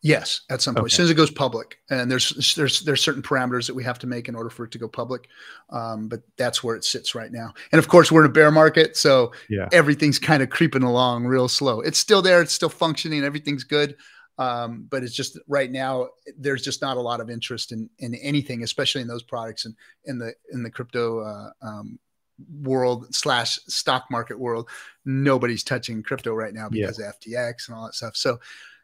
[0.00, 0.86] Yes, at some point, okay.
[0.86, 3.98] as soon as it goes public, and there's there's there's certain parameters that we have
[3.98, 5.28] to make in order for it to go public,
[5.70, 7.52] um, but that's where it sits right now.
[7.72, 9.68] And of course, we're in a bear market, so yeah.
[9.72, 11.80] everything's kind of creeping along real slow.
[11.80, 13.96] It's still there, it's still functioning, everything's good,
[14.38, 18.14] um, but it's just right now there's just not a lot of interest in in
[18.14, 21.98] anything, especially in those products and in the in the crypto uh, um,
[22.62, 24.68] world slash stock market world.
[25.04, 27.08] Nobody's touching crypto right now because yeah.
[27.08, 28.16] of FTX and all that stuff.
[28.16, 28.38] So,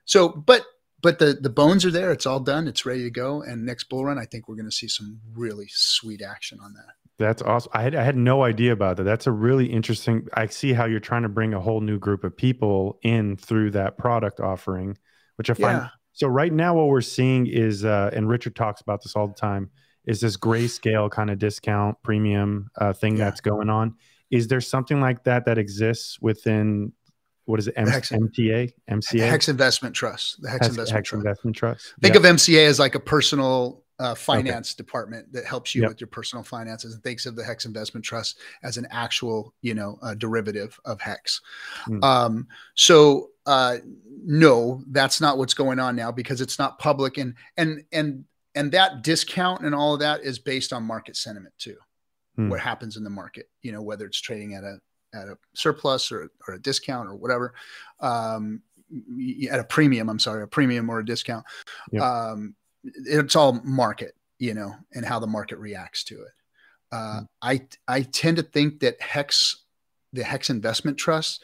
[0.05, 0.65] so but
[1.05, 2.13] but the the bones are there.
[2.13, 2.67] It's all done.
[2.67, 3.43] It's ready to go.
[3.43, 6.73] And next bull run, I think we're going to see some really sweet action on
[6.73, 6.95] that.
[7.19, 7.71] That's awesome.
[7.75, 9.03] I had I had no idea about that.
[9.03, 10.27] That's a really interesting.
[10.33, 13.73] I see how you're trying to bring a whole new group of people in through
[13.73, 14.97] that product offering,
[15.37, 15.79] which I find.
[15.83, 15.89] Yeah.
[16.15, 19.35] So right now, what we're seeing is, uh, and Richard talks about this all the
[19.35, 19.71] time,
[20.07, 23.25] is this grayscale kind of discount premium uh, thing yeah.
[23.25, 23.97] that's going on.
[24.31, 26.93] Is there something like that that exists within
[27.47, 27.75] what is it?
[27.77, 31.25] M- Hex, MTA, MCA, Hex Investment Trust, the Hex, Hex Investment Hex Trust.
[31.25, 31.95] Investment Trust.
[32.01, 32.25] Think yep.
[32.25, 34.77] of MCA as like a personal uh, finance okay.
[34.77, 35.91] department that helps you yep.
[35.91, 39.75] with your personal finances, and thinks of the Hex Investment Trust as an actual, you
[39.75, 41.41] know, uh, derivative of Hex.
[41.87, 42.03] Mm.
[42.03, 43.79] Um, so uh,
[44.25, 48.73] no, that's not what's going on now because it's not public, and and and and
[48.73, 51.77] that discount and all of that is based on market sentiment too.
[52.39, 52.49] Mm.
[52.49, 54.79] What happens in the market, you know, whether it's trading at a
[55.15, 57.55] at a surplus or, or a discount or whatever,
[58.01, 58.61] um,
[59.51, 61.45] at a premium, I'm sorry, a premium or a discount.
[61.93, 62.03] Yep.
[62.03, 66.33] Um, it's all market, you know, and how the market reacts to it.
[66.93, 67.27] Uh, mm.
[67.41, 69.65] I, I tend to think that Hex,
[70.13, 71.43] the Hex investment trust,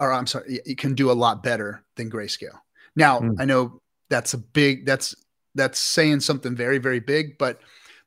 [0.00, 2.58] or I'm sorry, it can do a lot better than Grayscale.
[2.96, 3.36] Now, mm.
[3.38, 5.14] I know that's a big, that's,
[5.54, 7.60] that's saying something very, very big, but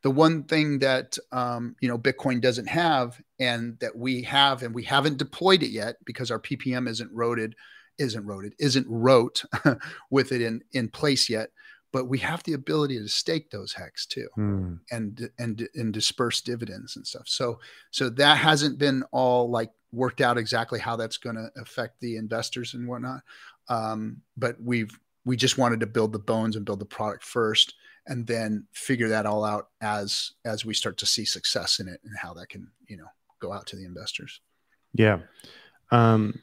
[0.04, 4.74] the one thing that um, you know Bitcoin doesn't have, and that we have, and
[4.74, 7.56] we haven't deployed it yet because our PPM isn't roted,
[7.98, 9.44] isn't roted, isn't wrote
[10.12, 11.50] with it in in place yet.
[11.92, 14.80] But we have the ability to stake those hex too, mm.
[14.92, 17.24] and and and disperse dividends and stuff.
[17.26, 22.00] So so that hasn't been all like worked out exactly how that's going to affect
[22.00, 23.22] the investors and whatnot.
[23.70, 27.74] Um, but we've we just wanted to build the bones and build the product first
[28.06, 32.00] and then figure that all out as as we start to see success in it
[32.04, 33.08] and how that can you know
[33.42, 34.42] go out to the investors
[34.94, 35.20] yeah
[35.92, 36.40] um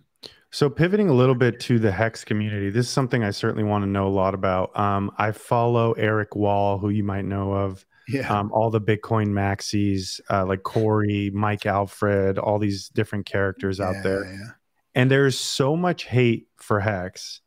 [0.51, 3.83] so pivoting a little bit to the hex community this is something i certainly want
[3.83, 7.85] to know a lot about um i follow eric wall who you might know of
[8.09, 8.39] yeah.
[8.39, 13.89] Um, all the Bitcoin maxis, uh, like Corey, Mike Alfred, all these different characters yeah,
[13.89, 14.25] out there.
[14.25, 14.51] Yeah.
[14.95, 17.41] And there's so much hate for Hex,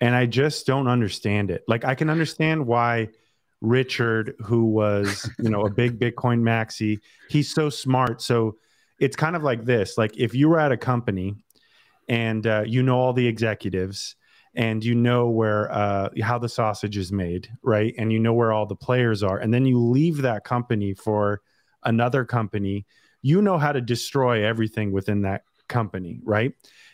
[0.00, 1.64] and I just don't understand it.
[1.66, 3.08] Like, I can understand why
[3.60, 7.00] Richard, who was, you know, a big Bitcoin maxi.
[7.28, 8.22] He's so smart.
[8.22, 8.56] So
[8.98, 11.34] it's kind of like this like if you were at a company
[12.08, 14.16] and uh, you know all the executives
[14.56, 17.94] and you know where uh, how the sausage is made right?
[17.98, 21.40] And you know where all the players are and then you leave that company for
[21.82, 22.86] another company
[23.22, 26.52] you know how to destroy everything within that company right?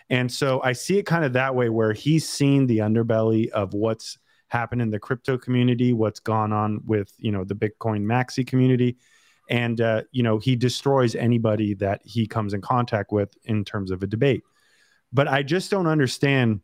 [0.09, 3.75] And so i see it kind of that way where he's seen the underbelly of
[3.75, 4.19] what's
[4.51, 8.97] happened in the crypto community what's gone on with you know the bitcoin maxi community
[9.51, 13.91] and uh, you know he destroys anybody that he comes in contact with in terms
[13.91, 14.43] of a debate.
[15.13, 16.61] But i just don't understand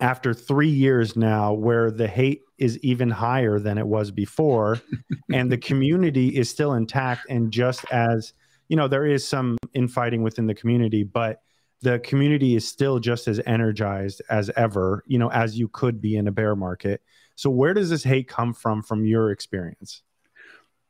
[0.00, 4.80] after three years now where the hate is even higher than it was before
[5.32, 8.32] and the community is still intact and just as
[8.68, 11.42] you know there is some infighting within the community but
[11.82, 16.16] the community is still just as energized as ever you know as you could be
[16.16, 17.02] in a bear market.
[17.34, 20.02] So where does this hate come from from your experience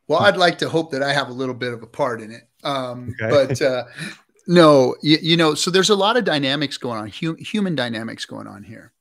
[0.08, 2.30] well, I'd like to hope that I have a little bit of a part in
[2.32, 2.48] it.
[2.64, 3.30] Um, okay.
[3.30, 3.84] But uh,
[4.46, 8.24] no, you, you, know, so there's a lot of dynamics going on, hum, human dynamics
[8.24, 8.92] going on here.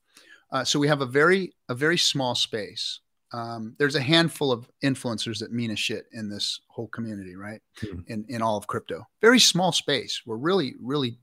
[0.50, 3.00] Uh, so we have a very a very small space.
[3.32, 7.62] Um, there's a handful of influencers that mean a shit in this whole community, right?
[7.82, 8.12] Mm-hmm.
[8.12, 10.22] In in all of crypto, very small space.
[10.26, 11.18] We're really really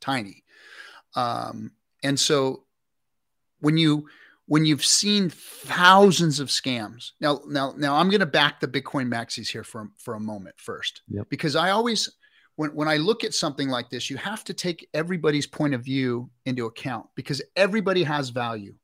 [0.00, 0.42] tiny,
[1.14, 2.64] um, and so
[3.60, 4.08] when you
[4.46, 7.12] when you've seen thousands of scams.
[7.20, 10.54] Now, now, now I'm going to back the Bitcoin maxis here for, for a moment
[10.58, 11.26] first, yep.
[11.28, 12.08] because I always,
[12.54, 15.84] when, when I look at something like this, you have to take everybody's point of
[15.84, 18.74] view into account because everybody has value.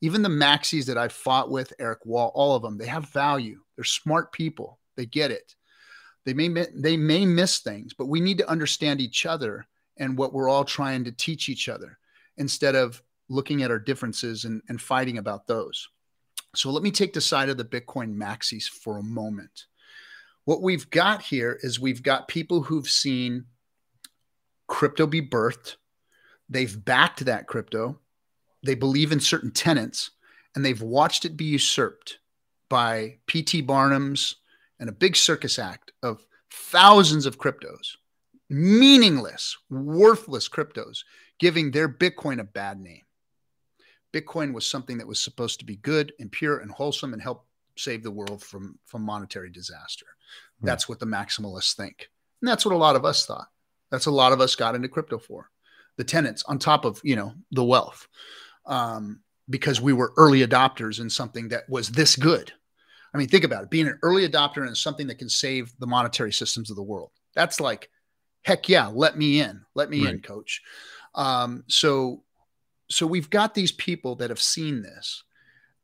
[0.00, 3.60] Even the maxis that I've fought with, Eric Wall, all of them, they have value.
[3.76, 4.78] They're smart people.
[4.96, 5.54] They get it.
[6.24, 9.66] They may, they may miss things, but we need to understand each other
[9.96, 11.98] and what we're all trying to teach each other
[12.36, 15.88] instead of looking at our differences and, and fighting about those.
[16.54, 19.66] So let me take the side of the Bitcoin maxis for a moment.
[20.44, 23.44] What we've got here is we've got people who've seen
[24.66, 25.76] crypto be birthed.
[26.48, 27.98] They've backed that crypto.
[28.62, 30.12] They believe in certain tenants
[30.54, 32.18] and they've watched it be usurped
[32.68, 34.34] by PT Barnums
[34.80, 37.96] and a big circus act of thousands of cryptos,
[38.48, 41.04] meaningless, worthless cryptos,
[41.38, 43.02] giving their Bitcoin a bad name.
[44.18, 47.46] Bitcoin was something that was supposed to be good and pure and wholesome and help
[47.76, 50.06] save the world from from monetary disaster.
[50.60, 50.66] Hmm.
[50.66, 52.08] That's what the maximalists think.
[52.40, 53.48] And that's what a lot of us thought.
[53.90, 55.50] That's a lot of us got into crypto for.
[55.96, 58.06] The tenants on top of, you know, the wealth.
[58.66, 62.52] Um, because we were early adopters in something that was this good.
[63.14, 65.86] I mean, think about it, being an early adopter in something that can save the
[65.86, 67.10] monetary systems of the world.
[67.34, 67.88] That's like,
[68.42, 69.64] heck yeah, let me in.
[69.74, 70.14] Let me right.
[70.14, 70.60] in, coach.
[71.14, 72.22] Um, so
[72.90, 75.22] so we've got these people that have seen this.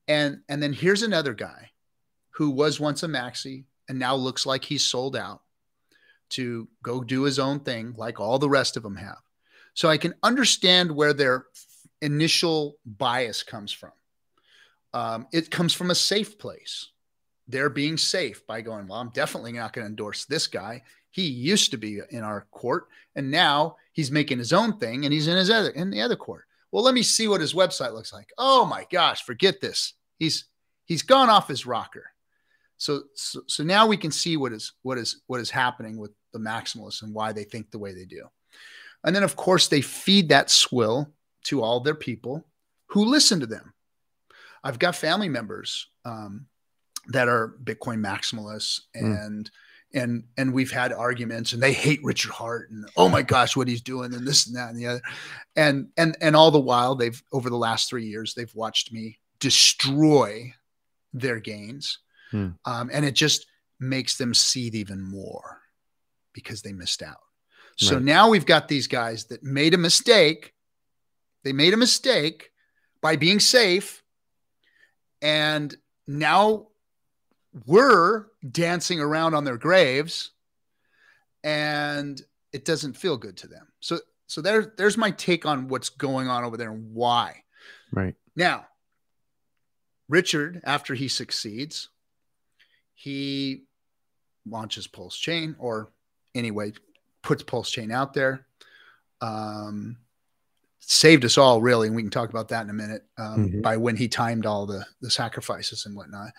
[0.09, 1.71] And and then here's another guy
[2.31, 5.43] who was once a maxi and now looks like he's sold out
[6.31, 9.21] to go do his own thing like all the rest of them have.
[9.75, 11.47] So i can understand where their
[12.01, 13.93] initial bias comes from.
[14.93, 16.91] Um, it comes from a safe place.
[17.49, 20.83] They're being safe by going well i'm definitely not going to endorse this guy.
[21.11, 25.15] He used to be in our court and now he's making his own thing and
[25.15, 27.95] he's in his other in the other court well, let me see what his website
[27.95, 28.33] looks like.
[28.37, 29.95] Oh my gosh, forget this.
[30.19, 30.47] He's
[30.87, 32.07] he's gone off his rocker.
[32.79, 36.11] So, so, so now we can see what is what is what is happening with
[36.33, 38.27] the maximalists and why they think the way they do.
[39.05, 41.13] And then of course they feed that swill
[41.45, 42.45] to all their people
[42.87, 43.73] who listen to them.
[44.65, 46.47] I've got family members um,
[47.07, 49.49] that are Bitcoin maximalists mm.
[49.95, 53.69] And and we've had arguments and they hate richard Hart and oh my gosh what
[53.69, 55.03] he's doing and this and that and the other
[55.57, 59.19] and and and all the while they've over the last three years they've watched me
[59.39, 60.53] destroy
[61.13, 62.49] their gains hmm.
[62.65, 63.47] um, and it just
[63.81, 65.61] makes them seethe even more
[66.33, 67.21] because they missed out
[67.77, 68.05] so right.
[68.05, 70.53] now we've got these guys that made a mistake
[71.45, 72.51] they made a mistake
[73.01, 74.03] by being safe
[75.23, 75.77] and
[76.07, 76.67] now
[77.67, 80.33] we're dancing around on their graves
[81.43, 82.21] and
[82.53, 83.69] it doesn't feel good to them.
[83.81, 87.45] So so there there's my take on what's going on over there and why.
[87.93, 88.15] Right.
[88.35, 88.67] Now,
[90.09, 91.89] Richard after he succeeds,
[92.95, 93.65] he
[94.47, 95.93] launches Pulse Chain or
[96.35, 96.73] anyway
[97.23, 98.47] puts Pulse Chain out there.
[99.21, 99.99] Um
[100.87, 103.61] saved us all really and we can talk about that in a minute um, mm-hmm.
[103.63, 106.31] by when he timed all the the sacrifices and whatnot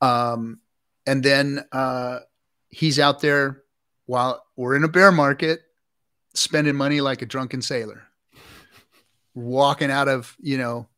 [0.00, 0.60] um,
[1.06, 2.20] and then uh,
[2.68, 3.62] he's out there
[4.06, 5.62] while we're in a bear market,
[6.34, 8.02] spending money like a drunken sailor,
[9.34, 10.88] walking out of you know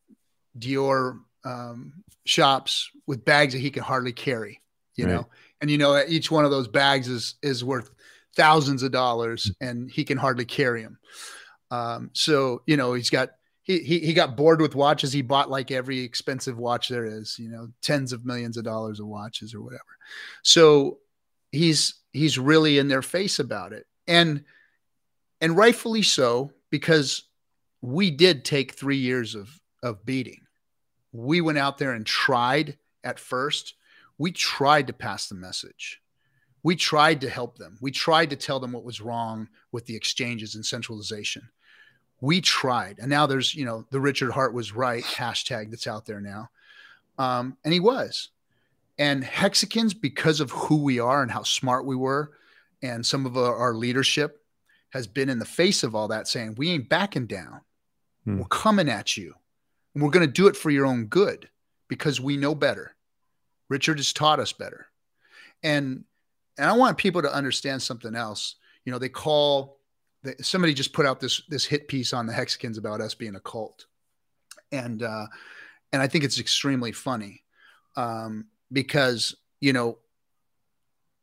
[0.59, 4.61] Dior um, shops with bags that he can hardly carry.
[4.95, 5.15] You right.
[5.15, 5.29] know,
[5.61, 7.91] and you know each one of those bags is is worth
[8.37, 10.99] thousands of dollars and he can hardly carry them.
[11.71, 13.31] Um, so, you know, he's got,
[13.67, 15.13] he, he, got bored with watches.
[15.13, 19.01] He bought like every expensive watch there is, you know, tens of millions of dollars
[19.01, 19.83] of watches or whatever.
[20.43, 20.99] So
[21.51, 23.87] he's, he's really in their face about it.
[24.07, 24.45] And,
[25.41, 27.25] and rightfully so, because
[27.83, 30.43] we did take three years of, of beating.
[31.13, 33.75] We went out there and tried at first.
[34.17, 36.01] We tried to pass the message
[36.67, 37.79] we tried to help them.
[37.81, 41.49] We tried to tell them what was wrong with the exchanges and centralization.
[42.21, 42.99] We tried.
[42.99, 46.51] And now there's, you know, the Richard Heart was right hashtag that's out there now.
[47.19, 48.31] Um, and he was.
[48.99, 52.33] And Hexicans, because of who we are and how smart we were,
[52.83, 54.43] and some of our, leadership
[54.91, 57.61] has been in the face of all that saying, we ain't backing down.
[58.25, 58.39] Hmm.
[58.39, 59.35] We're coming at you.
[59.95, 61.49] And we're going to do it for your own good
[61.89, 62.95] because we know better.
[63.69, 64.87] Richard has taught us better.
[65.63, 66.05] And
[66.59, 68.57] and I want people to understand something else.
[68.85, 69.76] You know, they call
[70.41, 73.41] somebody just put out this this hit piece on the Hexicans about us being a
[73.41, 73.87] cult,
[74.73, 75.27] and uh,
[75.93, 77.43] and I think it's extremely funny
[77.97, 79.99] um, because you know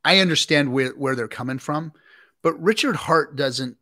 [0.04, 1.94] I understand where where they're coming from,
[2.42, 3.78] but Richard Heart doesn't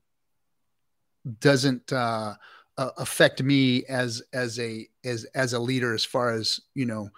[1.40, 2.36] doesn't uh,
[2.78, 7.10] uh, affect me as as a as as a leader as far as you know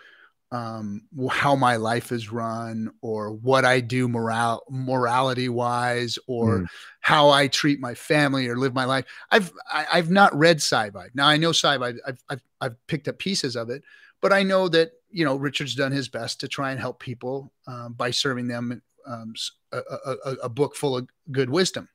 [0.54, 6.68] um, how my life is run or what I do moral morality wise or mm.
[7.00, 9.06] how I treat my family or live my life.
[9.32, 11.10] I've I, have i have not read SciVive.
[11.16, 11.98] Now I know SciVive.
[12.06, 13.82] I've, I've I've picked up pieces of it,
[14.22, 17.52] but I know that you know Richard's done his best to try and help people
[17.66, 19.34] um, by serving them um,
[19.72, 21.90] a, a, a, book full of good wisdom.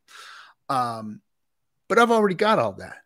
[0.68, 1.22] Um,
[1.86, 2.96] but I've already got all that.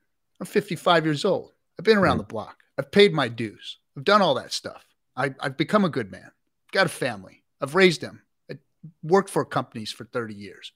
[0.41, 1.53] I'm 55 years old.
[1.79, 2.21] I've been around mm.
[2.21, 2.65] the block.
[2.79, 3.79] I've paid my dues.
[3.97, 4.85] I've done all that stuff.
[5.17, 6.31] I, have become a good man.
[6.73, 7.43] Got a family.
[7.61, 8.23] I've raised them.
[8.51, 8.57] I
[9.03, 10.73] worked for companies for 30 years.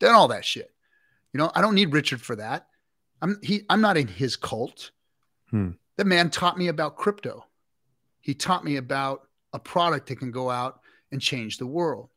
[0.00, 0.72] Done all that shit.
[1.32, 2.66] You know, I don't need Richard for that.
[3.22, 3.62] I'm he.
[3.70, 4.90] I'm not in his cult.
[5.50, 5.70] Hmm.
[5.96, 7.46] The man taught me about crypto.
[8.20, 10.80] He taught me about a product that can go out
[11.12, 12.10] and change the world.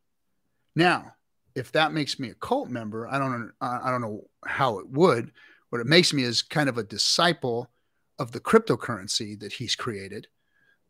[0.76, 1.14] Now,
[1.54, 3.52] if that makes me a cult member, I don't.
[3.60, 5.32] I don't know how it would.
[5.70, 7.70] What it makes me is kind of a disciple
[8.18, 10.26] of the cryptocurrency that he's created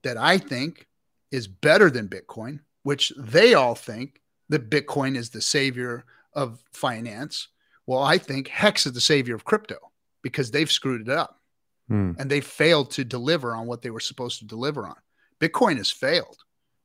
[0.02, 0.86] that I think
[1.30, 7.48] is better than Bitcoin, which they all think that Bitcoin is the savior of finance.
[7.86, 9.76] Well, I think Hex is the savior of crypto
[10.22, 11.40] because they've screwed it up
[11.88, 12.12] hmm.
[12.18, 14.96] and they failed to deliver on what they were supposed to deliver on.
[15.40, 16.38] Bitcoin has failed,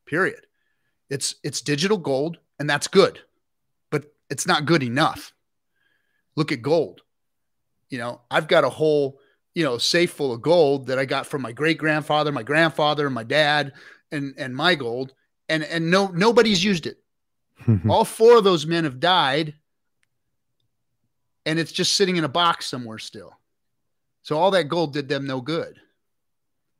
[0.06, 0.46] period.
[1.10, 3.20] It's it's digital gold, and that's good,
[3.92, 5.34] but it's not good enough.
[6.36, 7.02] Look at gold.
[7.90, 9.20] You know, I've got a whole
[9.56, 13.10] you know, safe full of gold that I got from my great grandfather, my grandfather,
[13.10, 13.74] my dad,
[14.12, 15.14] and and my gold,
[15.50, 16.98] and and no nobody's used it.
[17.90, 19.56] All four of those men have died,
[21.46, 23.32] and it's just sitting in a box somewhere still.
[24.24, 25.80] So all that gold did them no good.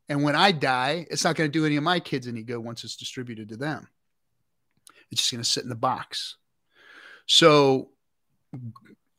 [0.10, 2.58] And when I die, it's not going to do any of my kids any good
[2.58, 3.88] once it's distributed to them.
[5.12, 6.38] It's just going to sit in the box.
[7.28, 7.90] So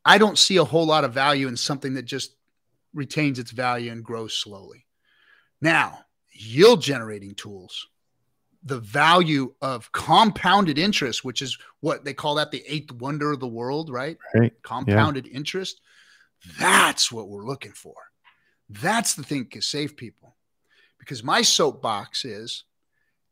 [0.05, 2.36] I don't see a whole lot of value in something that just
[2.97, 4.87] retains its value and grows slowly.
[5.61, 6.01] Now,
[6.33, 7.87] yield generating tools,
[8.65, 13.41] the value of compounded interest, which is what they call that the eighth wonder of
[13.41, 14.19] the world, right?
[14.35, 14.53] right.
[14.63, 15.37] Compounded yeah.
[15.37, 15.81] interest.
[16.59, 17.95] That's what we're looking for.
[18.69, 20.35] That's the thing to save people.
[20.99, 22.65] Because my soapbox is,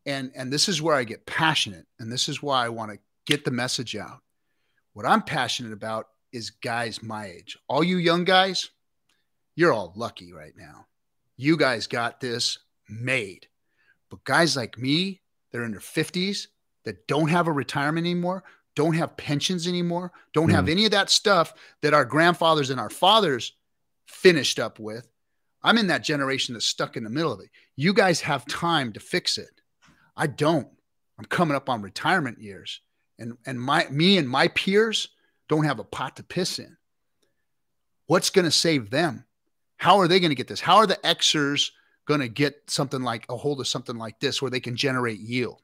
[0.07, 2.99] and and this is where I get passionate, and this is why I want to
[3.27, 4.21] get the message out.
[4.93, 7.59] What I'm passionate about is guys my age.
[7.69, 8.71] All you young guys,
[9.55, 10.87] you're all lucky right now.
[11.37, 13.47] You guys got this made.
[14.11, 16.49] But guys like me that are in their 50s
[16.85, 20.55] that don't have a retirement anymore, don't have pensions anymore, don't mm.
[20.55, 23.53] have any of that stuff that our grandfathers and our fathers
[24.07, 25.09] finished up with.
[25.63, 27.49] I'm in that generation that's stuck in the middle of it.
[27.77, 29.61] You guys have time to fix it.
[30.17, 30.69] I don't.
[31.19, 32.81] I'm coming up on retirement years.
[33.19, 35.09] And and my me and my peers
[35.49, 36.77] don't have a pot to piss in.
[38.07, 39.25] What's going to save them?
[39.77, 40.61] How are they going to get this?
[40.61, 41.71] How are the Xers
[42.07, 45.21] going to get something like a hold of something like this where they can generate
[45.21, 45.63] yield?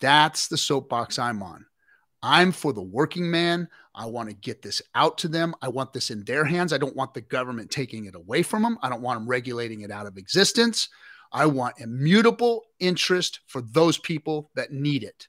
[0.00, 1.66] That's the soapbox I'm on.
[2.22, 3.68] I'm for the working man.
[3.94, 5.54] I want to get this out to them.
[5.60, 6.72] I want this in their hands.
[6.72, 8.78] I don't want the government taking it away from them.
[8.82, 10.88] I don't want them regulating it out of existence.
[11.32, 15.28] I want immutable interest for those people that need it.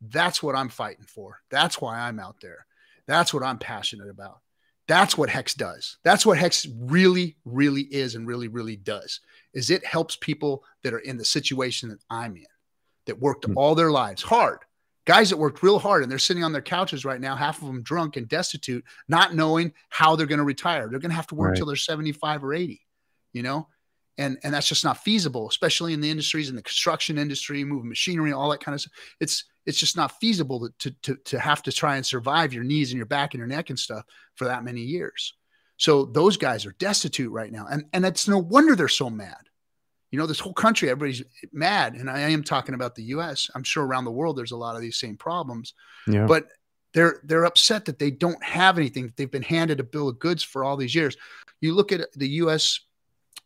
[0.00, 1.40] That's what I'm fighting for.
[1.50, 2.66] That's why I'm out there.
[3.06, 4.40] That's what I'm passionate about.
[4.90, 5.98] That's what Hex does.
[6.02, 9.20] That's what Hex really, really is and really, really does.
[9.54, 12.44] Is it helps people that are in the situation that I'm in,
[13.06, 13.56] that worked mm-hmm.
[13.56, 14.58] all their lives hard,
[15.04, 17.68] guys that worked real hard and they're sitting on their couches right now, half of
[17.68, 20.88] them drunk and destitute, not knowing how they're going to retire.
[20.88, 21.56] They're going to have to work right.
[21.56, 22.80] till they're 75 or 80,
[23.32, 23.68] you know?
[24.18, 27.88] And, and that's just not feasible, especially in the industries in the construction industry, moving
[27.88, 28.92] machinery, all that kind of stuff.
[29.20, 32.90] It's it's just not feasible to, to to have to try and survive your knees
[32.90, 34.04] and your back and your neck and stuff
[34.34, 35.34] for that many years.
[35.76, 39.50] So those guys are destitute right now, and and it's no wonder they're so mad
[40.10, 41.94] you know, this whole country, everybody's mad.
[41.94, 43.50] And I am talking about the US.
[43.54, 45.74] I'm sure around the world there's a lot of these same problems.
[46.06, 46.26] Yeah.
[46.26, 46.48] But
[46.92, 49.06] they're they're upset that they don't have anything.
[49.06, 51.16] that They've been handed a bill of goods for all these years.
[51.60, 52.80] You look at the US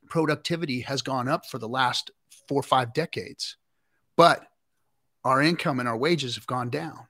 [0.09, 2.11] productivity has gone up for the last
[2.49, 3.57] four or five decades,
[4.17, 4.47] but
[5.25, 7.07] our income and our wages have gone down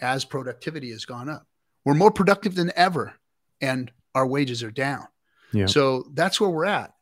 [0.00, 1.46] as productivity has gone up.
[1.84, 3.14] We're more productive than ever,
[3.60, 5.06] and our wages are down.
[5.52, 5.66] Yeah.
[5.66, 6.92] So that's where we're at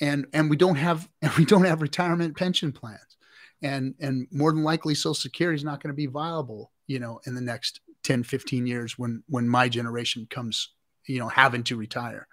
[0.00, 3.16] and and we don't have and we don't have retirement pension plans
[3.62, 7.20] and and more than likely social security is not going to be viable you know
[7.26, 10.72] in the next 10 15 years when when my generation comes
[11.06, 12.26] you know having to retire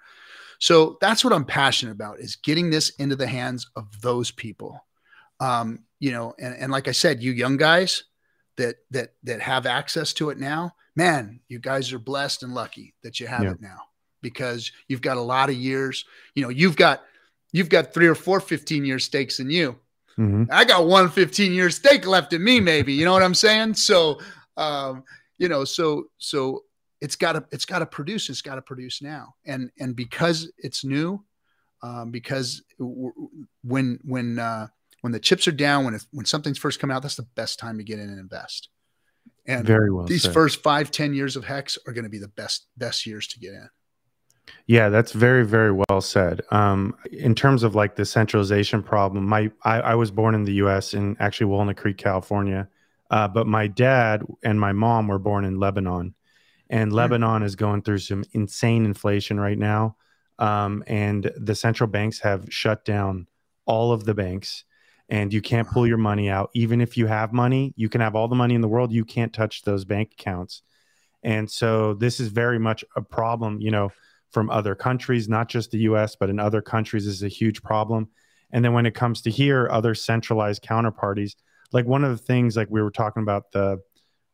[0.60, 4.86] so that's what i'm passionate about is getting this into the hands of those people
[5.40, 8.04] um you know and, and like i said you young guys
[8.58, 12.94] that that that have access to it now man you guys are blessed and lucky
[13.04, 13.52] that you have yeah.
[13.52, 13.80] it now
[14.22, 17.04] because you've got a lot of years you know you've got
[17.54, 19.80] you've got three or four 15 year stakes in you.
[20.18, 20.44] Mm-hmm.
[20.52, 22.94] I got one 15 year stake left in me, maybe.
[22.94, 23.76] You know what I'm saying?
[23.76, 24.20] So,
[24.58, 25.04] um,
[25.38, 26.66] you know, so so
[27.00, 28.30] it's got to it's got to produce.
[28.30, 31.24] It's got to produce now, and and because it's new,
[31.82, 32.62] um, because
[33.64, 34.68] when when uh,
[35.04, 37.60] when the chips are down, when it, when something's first come out, that's the best
[37.60, 38.70] time to get in and invest.
[39.46, 40.06] And very well.
[40.06, 40.34] These said.
[40.34, 43.40] first five ten years of hex are going to be the best best years to
[43.40, 43.70] get in.
[44.66, 46.42] Yeah, that's very, very well said.
[46.52, 50.54] Um, in terms of like the centralization problem, my I, I, was born in the
[50.54, 50.94] U.S.
[50.94, 52.70] in actually Walnut Creek, California,
[53.12, 56.16] uh, but my dad and my mom were born in Lebanon,
[56.70, 56.96] and mm.
[56.96, 59.98] Lebanon is going through some insane inflation right now,
[60.40, 63.28] um, and the central banks have shut down
[63.66, 64.64] all of the banks,
[65.10, 66.50] and you can't pull your money out.
[66.54, 69.06] Even if you have money, you can have all the money in the world, you
[69.06, 70.64] can't touch those bank accounts,
[71.24, 73.60] and so this is very much a problem.
[73.62, 73.92] You know
[74.34, 78.10] from other countries, not just the US, but in other countries is a huge problem.
[78.52, 81.36] And then when it comes to here, other centralized counterparties,
[81.72, 83.80] like one of the things, like we were talking about the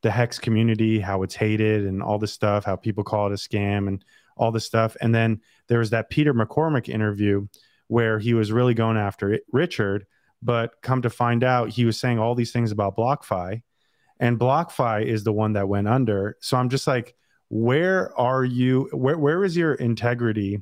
[0.01, 3.35] the hex community, how it's hated and all this stuff, how people call it a
[3.35, 4.05] scam and
[4.37, 4.95] all this stuff.
[5.01, 7.47] And then there was that Peter McCormack interview
[7.87, 10.05] where he was really going after it, Richard,
[10.41, 13.61] but come to find out, he was saying all these things about BlockFi,
[14.19, 16.37] and BlockFi is the one that went under.
[16.41, 17.15] So I'm just like,
[17.49, 20.59] where are you where, where is your integrity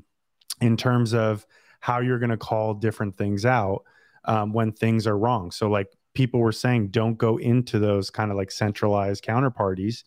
[0.61, 1.45] in terms of
[1.80, 3.84] how you're going to call different things out
[4.25, 5.51] um, when things are wrong?
[5.51, 10.03] So like people were saying don't go into those kind of like centralized counterparties.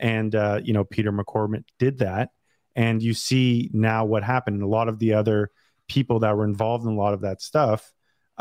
[0.00, 2.30] And uh, you know peter McCormack did that.
[2.74, 4.62] And you see now what happened.
[4.62, 5.50] A lot of the other
[5.86, 7.92] people that were involved in a lot of that stuff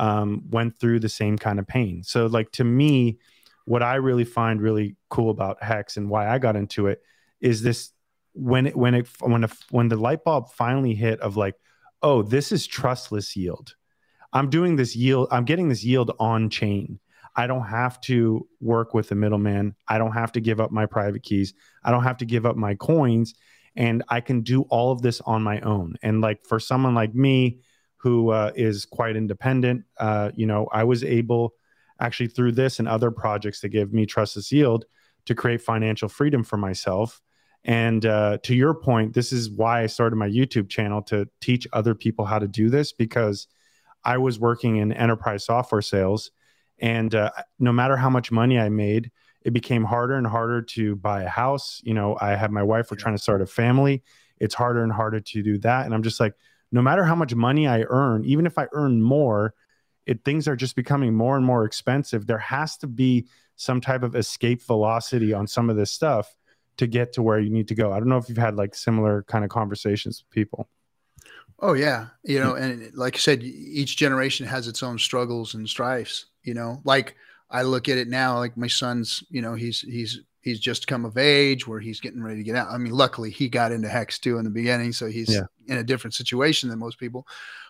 [0.01, 2.03] um, went through the same kind of pain.
[2.03, 3.19] So like to me
[3.65, 7.01] what i really find really cool about hex and why i got into it
[7.39, 7.91] is this
[8.33, 11.55] when it when it when a, when the light bulb finally hit of like
[12.01, 13.75] oh this is trustless yield.
[14.33, 16.99] I'm doing this yield i'm getting this yield on chain.
[17.35, 19.75] I don't have to work with a middleman.
[19.87, 21.53] I don't have to give up my private keys.
[21.83, 23.33] I don't have to give up my coins.
[23.75, 25.95] And i can do all of this on my own.
[26.01, 27.61] And like for someone like me
[28.01, 31.53] who uh, is quite independent uh, you know i was able
[31.99, 34.85] actually through this and other projects that give me trust trustless yield
[35.25, 37.21] to create financial freedom for myself
[37.63, 41.67] and uh, to your point, this is why I started my YouTube channel to teach
[41.73, 43.47] other people how to do this because
[44.03, 46.31] I was working in enterprise software sales.
[46.79, 49.11] And uh, no matter how much money I made,
[49.43, 51.81] it became harder and harder to buy a house.
[51.83, 54.01] You know, I had my wife, we're trying to start a family.
[54.39, 55.85] It's harder and harder to do that.
[55.85, 56.33] And I'm just like,
[56.71, 59.53] no matter how much money I earn, even if I earn more,
[60.05, 62.25] it things are just becoming more and more expensive.
[62.25, 66.35] There has to be some type of escape velocity on some of this stuff
[66.77, 67.91] to get to where you need to go.
[67.91, 70.69] I don't know if you've had like similar kind of conversations with people.
[71.59, 72.61] Oh yeah, you know, mm.
[72.61, 76.25] and like I said, each generation has its own struggles and strifes.
[76.43, 77.15] You know, like
[77.51, 81.05] I look at it now, like my son's, you know, he's he's he's just come
[81.05, 82.69] of age where he's getting ready to get out.
[82.69, 85.43] I mean, luckily he got into hex too in the beginning, so he's yeah.
[85.67, 87.27] in a different situation than most people.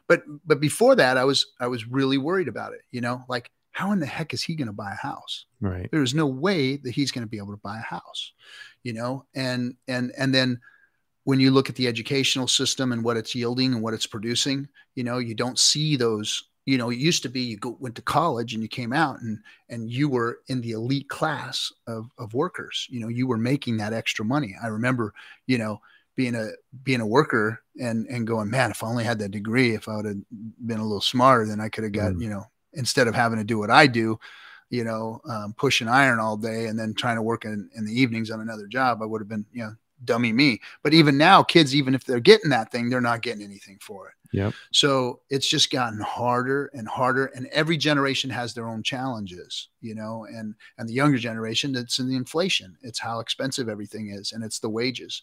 [0.08, 2.82] But but before that, I was I was really worried about it.
[2.92, 5.46] You know, like how in the heck is he going to buy a house?
[5.62, 5.88] Right.
[5.92, 8.34] There's no way that he's going to be able to buy a house
[8.84, 10.60] you know and and and then
[11.24, 14.68] when you look at the educational system and what it's yielding and what it's producing
[14.96, 17.96] you know you don't see those you know, it used to be you go, went
[17.96, 19.40] to college and you came out and
[19.70, 22.88] and you were in the elite class of of workers.
[22.90, 24.56] You know, you were making that extra money.
[24.62, 25.14] I remember,
[25.48, 25.82] you know,
[26.16, 26.50] being a
[26.84, 29.96] being a worker and and going, man, if I only had that degree, if I
[29.96, 30.18] would have
[30.66, 32.22] been a little smarter, then I could have got, mm.
[32.22, 34.20] you know, instead of having to do what I do,
[34.70, 37.94] you know, um, pushing iron all day and then trying to work in, in the
[37.94, 40.62] evenings on another job, I would have been, you know, dummy me.
[40.84, 44.10] But even now, kids, even if they're getting that thing, they're not getting anything for
[44.10, 44.14] it.
[44.34, 44.54] Yep.
[44.72, 49.94] So it's just gotten harder and harder, and every generation has their own challenges, you
[49.94, 50.26] know.
[50.26, 52.78] And and the younger generation, it's in the inflation.
[52.82, 55.22] It's how expensive everything is, and it's the wages.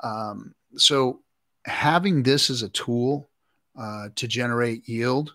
[0.00, 1.20] Um, so
[1.64, 3.30] having this as a tool
[3.78, 5.34] uh, to generate yield,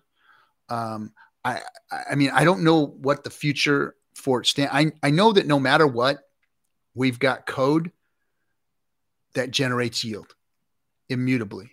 [0.69, 1.11] um,
[1.43, 1.61] I
[2.11, 4.69] I mean I don't know what the future for it stand.
[4.71, 6.19] I I know that no matter what,
[6.93, 7.91] we've got code
[9.36, 10.33] that generates yield
[11.09, 11.69] immutably,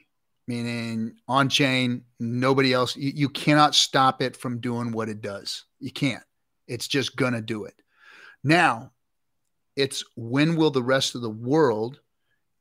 [0.46, 5.64] meaning on chain, nobody else, you, you cannot stop it from doing what it does.
[5.80, 6.22] You can't.
[6.68, 7.74] It's just going to do it.
[8.44, 8.92] Now,
[9.76, 12.00] it's when will the rest of the world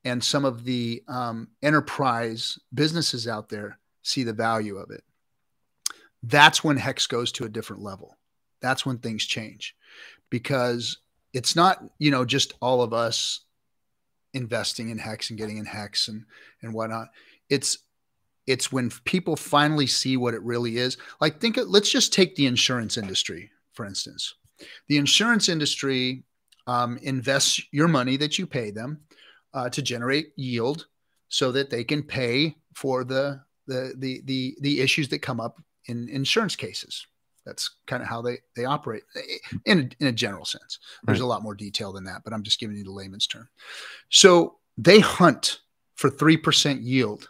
[0.06, 5.04] and some of the um, enterprise businesses out there see the value of it?
[6.24, 8.18] That's when Hex goes to a different level.
[8.62, 9.76] That's when things change
[10.30, 10.97] because
[11.34, 13.41] it's not, you know, just all of us
[14.34, 16.26] investing in hex and getting in hex and
[16.62, 17.10] and whatnot.
[17.50, 17.78] It's
[18.48, 20.98] it's when people finally see what it really is.
[21.20, 24.36] Like think of, let's just take the insurance industry for instance.
[24.88, 26.24] The insurance industry
[26.68, 29.02] um, invests your money that you pay them
[29.54, 30.88] uh, to generate yield
[31.30, 35.60] so that they can pay for the the the the, the issues that come up
[35.88, 37.08] in insurance cases
[37.46, 40.80] that's kind of how they they operate eh, eh, in a, in a general sense.
[41.04, 41.26] There's right.
[41.26, 43.50] a lot more detail than that, but I'm just giving you the layman's term.
[44.10, 45.62] So they hunt
[45.96, 47.30] for three percent yield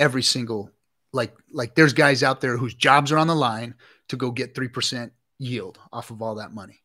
[0.00, 0.70] every single
[1.12, 3.74] like like there's guys out there whose jobs are on the line
[4.08, 6.80] to go get three percent yield off of all that money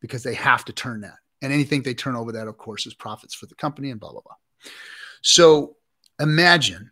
[0.00, 2.94] because they have to turn that, and anything they turn over that, of course, is
[2.94, 4.34] profits for the company and blah blah blah.
[5.22, 5.76] So
[6.20, 6.90] imagine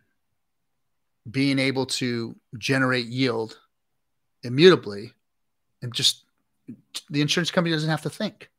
[1.29, 3.59] being able to generate yield
[4.43, 5.13] immutably
[5.81, 6.23] and just
[7.09, 8.49] the insurance company doesn't have to think.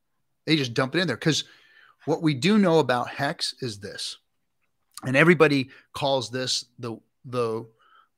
[0.46, 1.16] They just dump it in there.
[1.16, 1.44] Because
[2.04, 4.18] what we do know about Hex is this,
[5.04, 7.66] and everybody calls this the the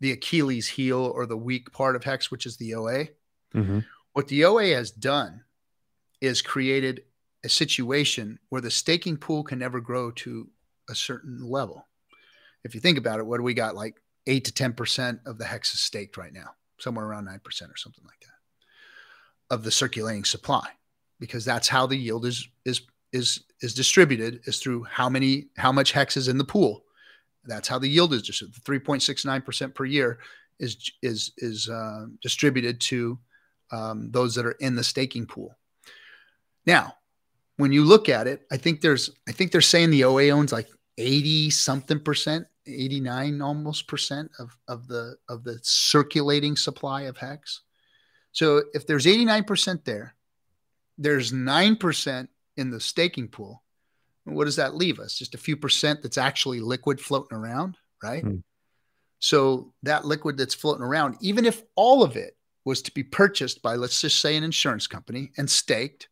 [0.00, 3.08] the Achilles heel or the weak part of Hex, which is the OA.
[3.54, 3.80] Mm-hmm.
[4.12, 5.42] What the OA has done
[6.20, 7.04] is created
[7.44, 10.48] a situation where the staking pool can never grow to
[10.88, 11.86] a certain level.
[12.64, 13.74] If you think about it, what do we got?
[13.74, 17.76] Like eight to 10% of the hex is staked right now somewhere around 9% or
[17.76, 20.66] something like that of the circulating supply
[21.20, 25.70] because that's how the yield is is is is distributed is through how many how
[25.70, 26.84] much hex is in the pool.
[27.44, 30.18] That's how the yield is distributed 3.69% per year
[30.58, 33.18] is is is uh, distributed to
[33.70, 35.56] um, those that are in the staking pool.
[36.66, 36.94] Now
[37.56, 40.52] when you look at it i think there's i think they're saying the oa owns
[40.52, 40.68] like
[40.98, 47.60] 80 something percent 89 almost percent of, of the of the circulating supply of hex.
[48.32, 50.16] So if there's 89% there,
[50.98, 53.62] there's 9% in the staking pool.
[54.24, 55.16] What does that leave us?
[55.16, 58.22] Just a few percent that's actually liquid floating around, right?
[58.22, 58.36] Hmm.
[59.20, 63.62] So that liquid that's floating around, even if all of it was to be purchased
[63.62, 66.08] by, let's just say, an insurance company and staked,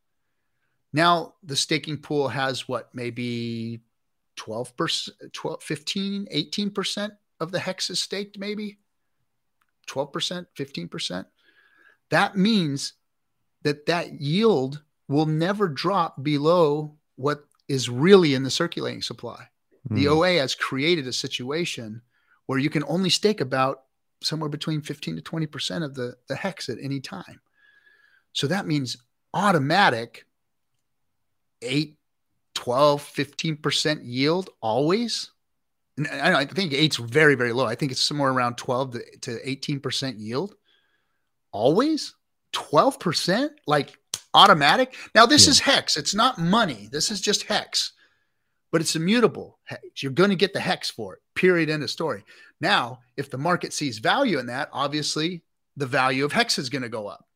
[0.93, 3.80] now the staking pool has what, maybe
[4.37, 7.11] 12%, 12, 15, 18%
[7.41, 8.78] of the hex is staked, maybe
[9.89, 11.26] 12%, 15%.
[12.11, 12.95] That means
[13.62, 19.49] that that yield will never drop below what is really in the circulating supply.
[19.89, 19.97] Mm.
[19.97, 20.12] The hmm.
[20.12, 22.03] OA has created a situation
[22.47, 23.85] where you can only stake about
[24.22, 27.41] somewhere between 15 to 20% of the, the hex at any time.
[28.33, 28.97] So that means
[29.35, 30.26] automatic
[31.61, 31.97] eight
[32.62, 35.32] 12, 15% yield always.
[35.96, 37.66] And I, think eight's very, very low.
[37.66, 40.54] I think it's somewhere around 12 to, 18% yield.
[41.50, 42.14] Always
[42.54, 43.98] 12%, like
[44.32, 44.94] automatic.
[45.12, 45.50] Now, this yeah.
[45.50, 45.96] is hex.
[45.96, 46.88] It's not money.
[46.92, 47.94] This is just hex,
[48.70, 49.82] but it's immutable hex.
[50.00, 51.68] You're going to get the hex for it, period.
[51.68, 52.22] End of story.
[52.60, 55.42] Now, if the market sees value in that, obviously
[55.76, 57.26] the value of hex is going to go up.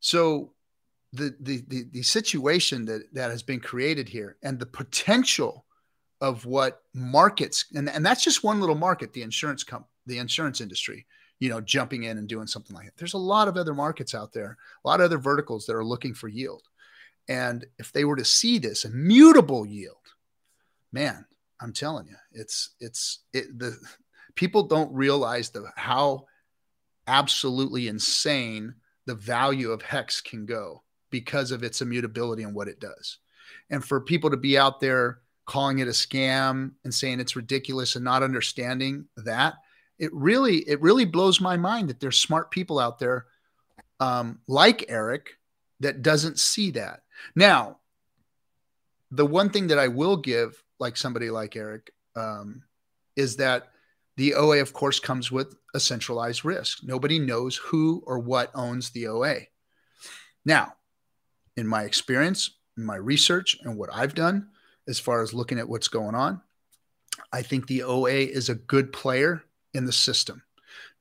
[0.00, 0.52] So
[1.12, 5.64] the, the the the situation that that has been created here and the potential
[6.20, 10.60] of what markets and, and that's just one little market the insurance comp the insurance
[10.60, 11.06] industry
[11.40, 14.14] you know jumping in and doing something like it there's a lot of other markets
[14.14, 16.62] out there a lot of other verticals that are looking for yield.
[17.28, 19.96] And if they were to see this immutable yield
[20.92, 21.24] man
[21.60, 23.76] i'm telling you it's it's it the
[24.34, 26.26] people don't realize the how
[27.06, 28.74] absolutely insane
[29.06, 33.18] the value of hex can go because of its immutability and what it does.
[33.70, 37.96] And for people to be out there calling it a scam and saying it's ridiculous
[37.96, 39.54] and not understanding that,
[39.98, 43.26] it really it really blows my mind that there's smart people out there
[44.00, 45.36] um, like Eric
[45.80, 47.02] that doesn't see that.
[47.34, 47.78] Now,
[49.10, 52.62] the one thing that I will give, like somebody like Eric, um,
[53.16, 53.68] is that
[54.16, 56.78] the OA, of course, comes with a centralized risk.
[56.82, 59.36] Nobody knows who or what owns the OA.
[60.44, 60.74] Now,
[61.56, 64.48] in my experience, in my research, and what I've done
[64.88, 66.40] as far as looking at what's going on,
[67.32, 69.44] I think the OA is a good player
[69.74, 70.42] in the system,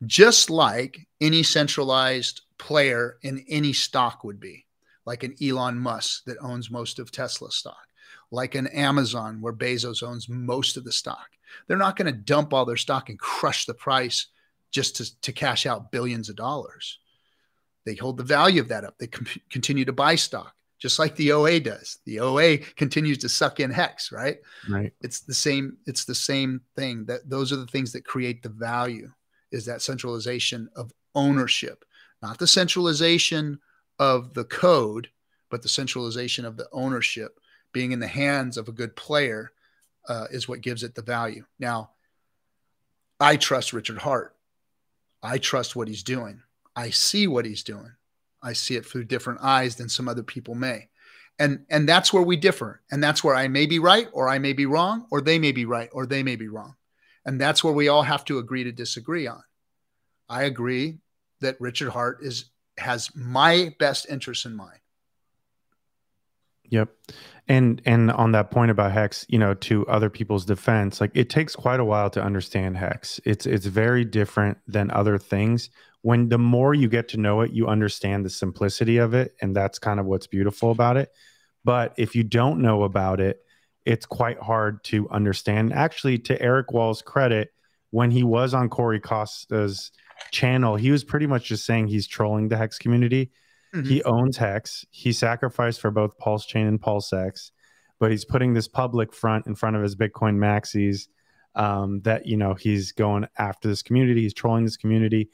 [0.05, 4.65] just like any centralized player in any stock would be,
[5.05, 7.87] like an Elon Musk that owns most of Tesla stock,
[8.31, 11.29] like an Amazon where Bezos owns most of the stock.
[11.67, 14.27] They're not going to dump all their stock and crush the price
[14.71, 16.99] just to, to cash out billions of dollars.
[17.85, 18.97] They hold the value of that up.
[18.97, 19.07] They
[19.49, 21.99] continue to buy stock, just like the OA does.
[22.05, 24.37] The OA continues to suck in hex, right?
[24.69, 24.93] Right.
[25.01, 25.77] It's the same.
[25.85, 27.05] It's the same thing.
[27.05, 29.11] That those are the things that create the value.
[29.51, 31.83] Is that centralization of ownership,
[32.21, 33.59] not the centralization
[33.97, 35.09] of the code,
[35.49, 37.39] but the centralization of the ownership
[37.71, 39.51] being in the hands of a good player
[40.07, 41.45] uh, is what gives it the value.
[41.59, 41.91] Now,
[43.19, 44.35] I trust Richard Heart.
[45.21, 46.41] I trust what he's doing.
[46.79, 47.91] I see what he's doing.
[48.41, 50.87] I see it through different eyes than some other people may.
[51.37, 52.81] And and that's where we differ.
[52.89, 55.51] And that's where I may be right or I may be wrong or they may
[55.51, 56.75] be right or they may be wrong.
[57.25, 59.43] And that's where we all have to agree to disagree on.
[60.29, 60.99] I agree
[61.41, 62.45] that Richard Heart is
[62.77, 64.79] has my best interest in mind.
[66.69, 66.95] Yep.
[67.49, 71.29] And and on that point about hex, you know, to other people's defense, like it
[71.29, 73.19] takes quite a while to understand hex.
[73.25, 75.69] It's it's very different than other things.
[76.01, 79.55] When the more you get to know it, you understand the simplicity of it, and
[79.55, 81.11] that's kind of what's beautiful about it.
[81.65, 83.39] But if you don't know about it,
[83.85, 85.73] it's quite hard to understand.
[85.73, 87.49] Actually, to Eric Wall's credit,
[87.91, 89.91] when he was on Corey Costa's
[90.31, 93.31] channel, he was pretty much just saying he's trolling the hex community
[93.73, 93.87] Mm-hmm.
[93.89, 94.85] He owns Hex.
[94.91, 97.51] He sacrificed for both Pulse Chain and PulseX,
[97.99, 101.07] but he's putting this public front in front of his Bitcoin maxis
[101.55, 104.21] um, that you know he's going after this community.
[104.21, 105.29] He's trolling this community,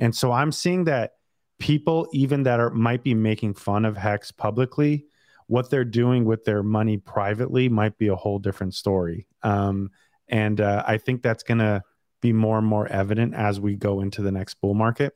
[0.00, 1.12] and so I'm seeing that
[1.58, 5.06] people, even that are might be making fun of Hex publicly,
[5.46, 9.26] what they're doing with their money privately might be a whole different story.
[9.42, 9.90] Um,
[10.28, 11.82] and uh, I think that's going to
[12.20, 15.14] be more and more evident as we go into the next bull market.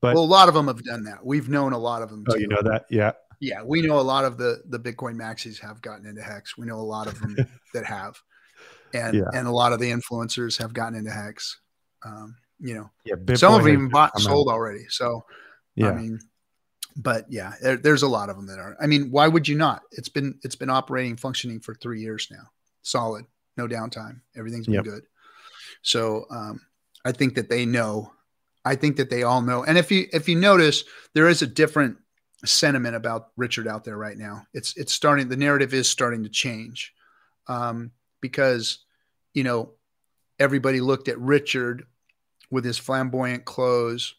[0.00, 1.24] But well, a lot of them have done that.
[1.24, 2.24] We've known a lot of them.
[2.28, 2.40] Oh, too.
[2.40, 2.86] you know that?
[2.90, 3.12] Yeah.
[3.40, 6.58] Yeah, we know a lot of the the Bitcoin maxis have gotten into hex.
[6.58, 7.36] We know a lot of them
[7.74, 8.20] that have,
[8.92, 9.30] and yeah.
[9.32, 11.60] and a lot of the influencers have gotten into hex.
[12.04, 14.52] Um, you know, yeah, Bitcoin some of them even bought and sold out.
[14.52, 14.86] already.
[14.88, 15.24] So,
[15.74, 16.20] yeah, I mean,
[16.96, 18.76] but yeah, there, there's a lot of them that are.
[18.80, 19.82] I mean, why would you not?
[19.92, 22.44] It's been it's been operating, functioning for three years now,
[22.82, 23.24] solid,
[23.56, 24.20] no downtime.
[24.36, 24.84] Everything's been yep.
[24.84, 25.02] good.
[25.82, 26.60] So, um,
[27.04, 28.12] I think that they know
[28.68, 29.64] I think that they all know.
[29.64, 30.84] And if you if you notice,
[31.14, 31.96] there is a different
[32.44, 34.46] sentiment about Richard out there right now.
[34.52, 35.28] It's it's starting.
[35.28, 36.92] The narrative is starting to change
[37.46, 38.84] um, because
[39.32, 39.72] you know
[40.38, 41.86] everybody looked at Richard
[42.50, 44.14] with his flamboyant clothes,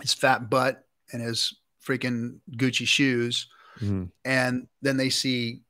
[0.00, 3.48] his fat butt, and his freaking Gucci shoes,
[3.80, 4.04] mm-hmm.
[4.24, 5.62] and then they see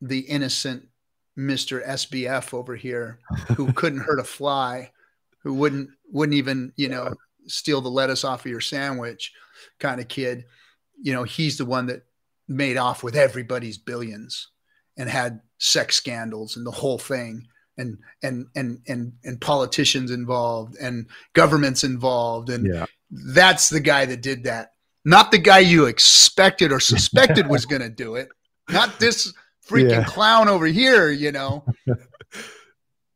[0.00, 0.86] the innocent
[1.36, 3.18] Mister SBF over here
[3.56, 4.90] who couldn't hurt a fly,
[5.42, 7.12] who wouldn't wouldn't even you know
[7.46, 9.32] steal the lettuce off of your sandwich
[9.78, 10.44] kind of kid,
[11.00, 12.04] you know, he's the one that
[12.48, 14.48] made off with everybody's billions
[14.96, 17.46] and had sex scandals and the whole thing
[17.76, 22.50] and and and and and politicians involved and governments involved.
[22.50, 22.86] And yeah.
[23.10, 24.72] that's the guy that did that.
[25.04, 28.28] Not the guy you expected or suspected was going to do it.
[28.70, 29.32] Not this
[29.66, 30.04] freaking yeah.
[30.04, 31.64] clown over here you know.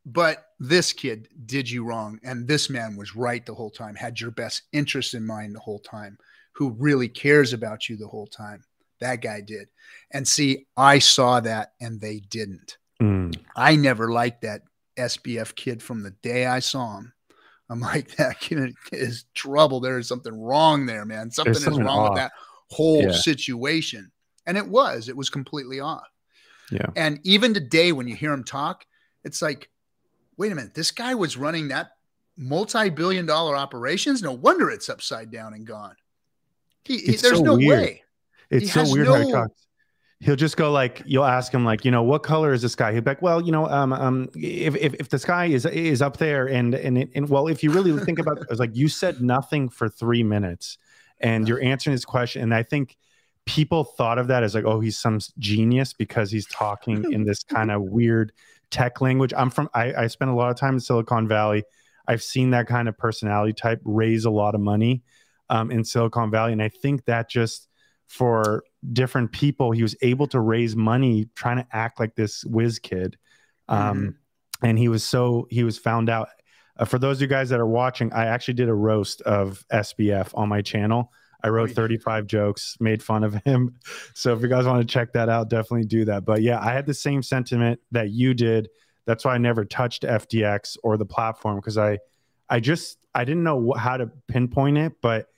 [0.05, 4.19] But this kid did you wrong and this man was right the whole time had
[4.19, 6.19] your best interest in mind the whole time
[6.53, 8.65] who really cares about you the whole time.
[9.01, 9.69] That guy did.
[10.11, 13.37] And see i saw that and they didn't mm.
[13.57, 14.63] i never liked that
[14.99, 17.13] sbf kid from the day i saw him
[17.71, 21.89] i'm like that kid is trouble there is something wrong there man something, is wrong
[21.89, 22.11] off.
[22.11, 22.33] with that
[22.71, 23.13] whole yeah.
[23.13, 24.11] situation
[24.47, 26.09] and it was it was completely off
[26.71, 28.85] yeah and even today when you hear him talk
[29.25, 29.71] it's like
[30.39, 31.91] wait a minute, this guy was running that
[32.39, 34.23] multi-billion dollar operations.
[34.23, 35.97] No wonder it's upside down and gone.
[36.85, 37.81] He, he, there's so no weird.
[37.81, 38.03] way.
[38.51, 39.67] It's he so weird no, how he talks.
[40.21, 42.93] He'll just go like you'll ask him like you know what color is the sky
[42.93, 46.03] he'll be like well you know um um if if, if the sky is is
[46.03, 48.75] up there and and it, and well if you really think about it, it's like
[48.75, 50.79] you said nothing for three minutes
[51.21, 52.43] and you're answering his question.
[52.43, 52.97] And i think
[53.47, 57.43] people thought of that as like oh he's some genius because he's talking in this
[57.45, 58.33] kind of weird
[58.71, 59.33] tech language.
[59.37, 61.65] I'm from I, I spent a lot of time in silicon valley.
[62.07, 65.03] I've seen that kind of personality type raise a lot of money
[65.51, 66.53] um, in silicon valley.
[66.53, 67.68] And i think that just
[68.09, 69.71] for different people.
[69.71, 73.17] He was able to raise money trying to act like this whiz kid.
[73.69, 74.67] Um, mm-hmm.
[74.67, 76.29] And he was so, he was found out.
[76.77, 79.65] Uh, for those of you guys that are watching, I actually did a roast of
[79.73, 81.13] SBF on my channel.
[81.43, 83.77] I wrote 35 jokes, made fun of him.
[84.15, 86.25] So if you guys want to check that out, definitely do that.
[86.25, 88.69] But yeah, I had the same sentiment that you did.
[89.07, 91.99] That's why I never touched FTX or the platform because I,
[92.49, 95.29] I just I didn't know how to pinpoint it, but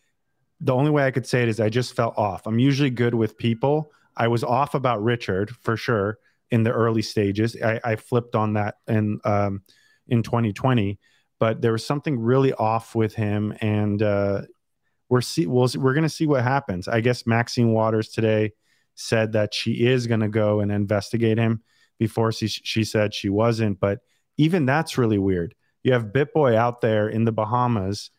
[0.61, 2.47] the only way I could say it is I just felt off.
[2.47, 3.93] I'm usually good with people.
[4.17, 6.19] I was off about Richard for sure
[6.51, 7.57] in the early stages.
[7.63, 9.63] I, I flipped on that in um,
[10.09, 10.99] in 2020,
[11.39, 14.43] but there was something really off with him, and uh,
[15.09, 16.89] we're see we'll, we're to see what happens.
[16.89, 18.53] I guess Maxine Waters today
[18.95, 21.63] said that she is to go and investigate him.
[21.99, 24.01] Before she she said she wasn't, but
[24.39, 25.55] even that's really weird.
[25.83, 28.11] You have BitBoy out there in the Bahamas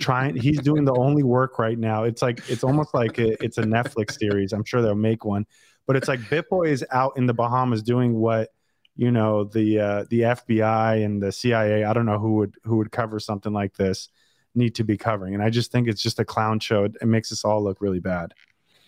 [0.00, 2.04] trying he's doing the only work right now.
[2.04, 4.52] It's like it's almost like a, it's a netflix series.
[4.52, 5.46] I'm sure they'll make one
[5.86, 8.50] but it's like bitboy is out in the bahamas doing what
[8.94, 12.76] you know the uh, the fbi and the cia i don't know who would who
[12.76, 14.08] would cover something like this
[14.54, 15.34] need to be covering.
[15.34, 16.84] And i just think it's just a clown show.
[16.84, 18.34] It, it makes us all look really bad.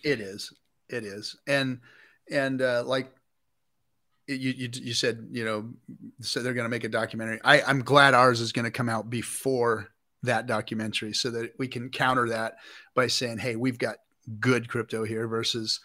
[0.03, 0.53] It is.
[0.89, 1.35] It is.
[1.47, 1.79] And
[2.29, 3.11] and uh, like
[4.27, 5.69] you, you, you said you know
[6.21, 7.39] so they're going to make a documentary.
[7.43, 9.89] I i'm glad ours is going to come out before
[10.23, 12.55] that documentary so that we can counter that
[12.95, 13.97] by saying, hey, we've got
[14.39, 15.79] good crypto here versus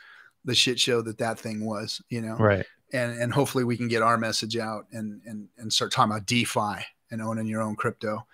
[0.45, 2.37] the shit show that that thing was, you know?
[2.37, 2.65] Right.
[2.93, 6.27] And, and hopefully we can get our message out and, and, and start talking about
[6.27, 8.27] DeFi and owning your own crypto.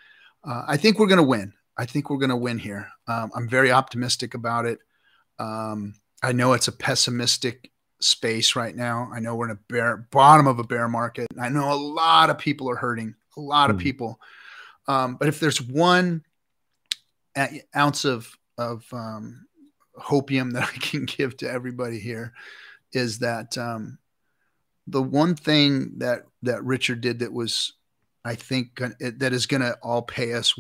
[0.45, 1.55] Uh, I think we're going to win.
[1.77, 2.89] I think we're going to win here.
[3.09, 4.79] Um, I'm very optimistic about it.
[5.39, 9.11] Um, I know it's a pessimistic space right now.
[9.13, 11.27] I know we're in a bear bottom of a bear market.
[11.41, 13.15] I know a lot of people are hurting.
[13.37, 13.83] A lot of hmm.
[13.83, 14.21] people
[14.87, 16.23] um, but if there's one
[17.75, 19.47] ounce of of um,
[19.99, 22.33] hopium that I can give to everybody here,
[22.93, 23.99] is that um,
[24.87, 27.75] the one thing that that Richard did that was,
[28.25, 30.55] I think, that is going to all pay us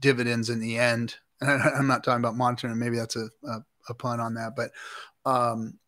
[0.00, 1.16] dividends in the end.
[1.40, 2.78] And I, am not talking about monitoring.
[2.78, 3.58] Maybe that's a, a,
[3.90, 4.70] a pun on that, but
[5.26, 5.78] um,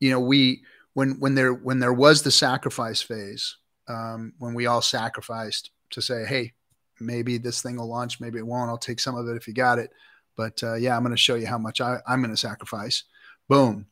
[0.00, 0.62] you know, we
[0.94, 3.56] when when there when there was the sacrifice phase,
[3.88, 6.52] um, when we all sacrificed to say, hey,
[7.00, 8.70] maybe this thing will launch, maybe it won't.
[8.70, 9.90] I'll take some of it if you got it.
[10.36, 13.04] But uh, yeah, I'm going to show you how much I, am going to sacrifice.
[13.48, 13.86] Boom.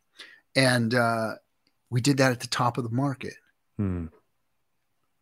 [0.57, 1.35] And uh,
[1.91, 3.35] we did that at the top of the market.
[3.77, 4.07] Hmm.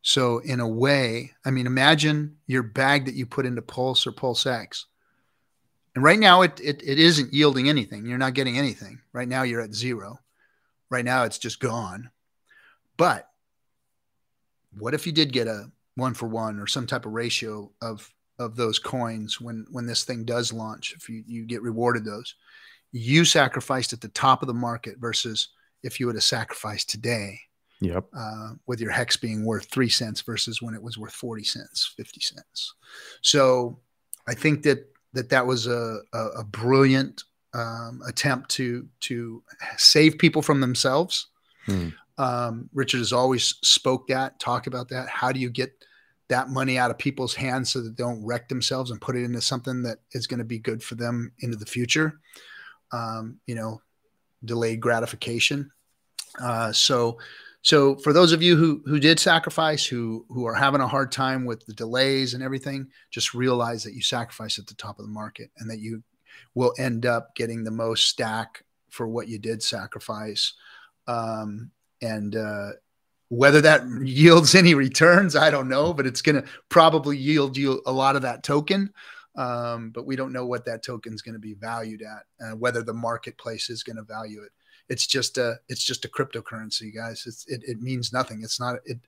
[0.03, 4.13] So, in a way, I mean, imagine your bag that you put into Pulse or
[4.13, 4.87] Pulse X.
[5.95, 8.07] And right now, it, it, it isn't yielding anything.
[8.07, 9.01] You're not getting anything.
[9.13, 10.19] Right now, you're at zero.
[10.89, 12.11] Right now, it's just gone.
[12.97, 13.29] But
[14.79, 15.71] what if you did get a
[16.01, 20.05] one for one or some type of ratio of of those coins when when this
[20.05, 22.35] thing does launch if you, you get rewarded those.
[22.91, 25.51] You sacrificed at the top of the market versus
[25.83, 27.39] if you would have sacrificed today
[27.81, 28.05] yep.
[28.17, 31.93] uh, with your hex being worth three cents versus when it was worth 40 cents
[31.97, 32.75] 50 cents.
[33.21, 33.79] So
[34.27, 39.43] i think that that that was a, a, a brilliant um, attempt to to
[39.77, 41.27] save people from themselves.
[41.67, 41.89] Hmm.
[42.17, 45.09] um, richard has always spoke that talked about that.
[45.09, 45.73] How do you get
[46.31, 49.25] that money out of people's hands so that they don't wreck themselves and put it
[49.25, 52.19] into something that is going to be good for them into the future.
[52.93, 53.83] Um, you know,
[54.45, 55.71] delayed gratification.
[56.41, 57.19] Uh, so,
[57.63, 61.13] so for those of you who who did sacrifice, who who are having a hard
[61.13, 65.05] time with the delays and everything, just realize that you sacrifice at the top of
[65.05, 66.03] the market and that you
[66.55, 70.55] will end up getting the most stack for what you did sacrifice.
[71.07, 71.71] Um,
[72.03, 72.71] and uh,
[73.31, 77.81] whether that yields any returns, I don't know, but it's going to probably yield you
[77.87, 78.93] a lot of that token.
[79.37, 82.57] Um, but we don't know what that token is going to be valued at, uh,
[82.57, 84.51] whether the marketplace is going to value it.
[84.89, 87.23] It's just a, it's just a cryptocurrency, guys.
[87.25, 88.41] It's, it, it means nothing.
[88.43, 88.99] It's not, it,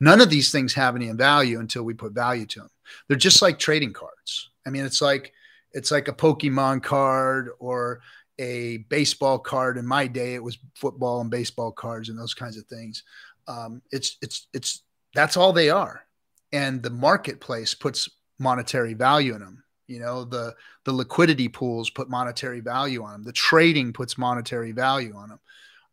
[0.00, 2.70] none of these things have any value until we put value to them.
[3.06, 4.50] They're just like trading cards.
[4.66, 5.32] I mean, it's like,
[5.70, 8.00] it's like a Pokemon card or
[8.40, 9.78] a baseball card.
[9.78, 13.04] In my day, it was football and baseball cards and those kinds of things
[13.48, 14.82] um, it's it's it's
[15.14, 16.04] that's all they are,
[16.52, 19.64] and the marketplace puts monetary value in them.
[19.88, 23.24] You know, the the liquidity pools put monetary value on them.
[23.24, 25.40] The trading puts monetary value on them.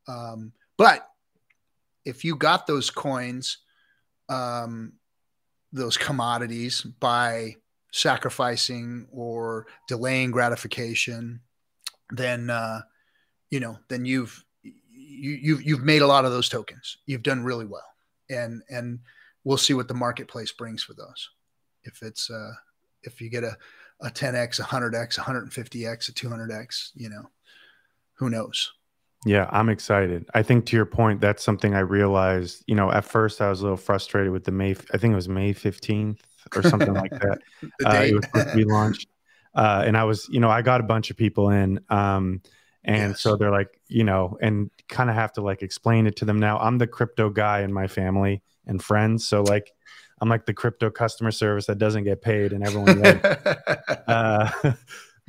[0.08, 1.10] Um, But
[2.04, 3.58] if you got those coins,
[4.30, 4.94] um,
[5.72, 7.56] those commodities by
[7.92, 11.40] sacrificing or delaying gratification,
[12.10, 12.82] then uh,
[13.50, 14.45] you know, then you've
[15.16, 16.98] you, you've you've made a lot of those tokens.
[17.06, 17.90] You've done really well,
[18.30, 19.00] and and
[19.44, 21.30] we'll see what the marketplace brings for those.
[21.84, 22.52] If it's uh,
[23.04, 23.58] if you get a
[24.02, 27.30] a 10x, a 100x, 150x, a 200x, you know,
[28.16, 28.74] who knows?
[29.26, 30.30] Yeah, I'm excited.
[30.36, 32.64] I think to your point, that's something I realized.
[32.68, 34.76] You know, at first I was a little frustrated with the May.
[34.94, 36.20] I think it was May 15th
[36.56, 37.40] or something like that.
[37.84, 39.08] Uh, it was supposed to be launched,
[39.56, 42.42] uh, and I was, you know, I got a bunch of people in, um,
[42.86, 43.22] and yes.
[43.22, 46.40] so they're like, you know, and kind of have to like explain it to them.
[46.40, 49.72] Now I'm the crypto guy in my family and friends, so like
[50.22, 53.06] I'm like the crypto customer service that doesn't get paid, and everyone.
[54.08, 54.50] uh,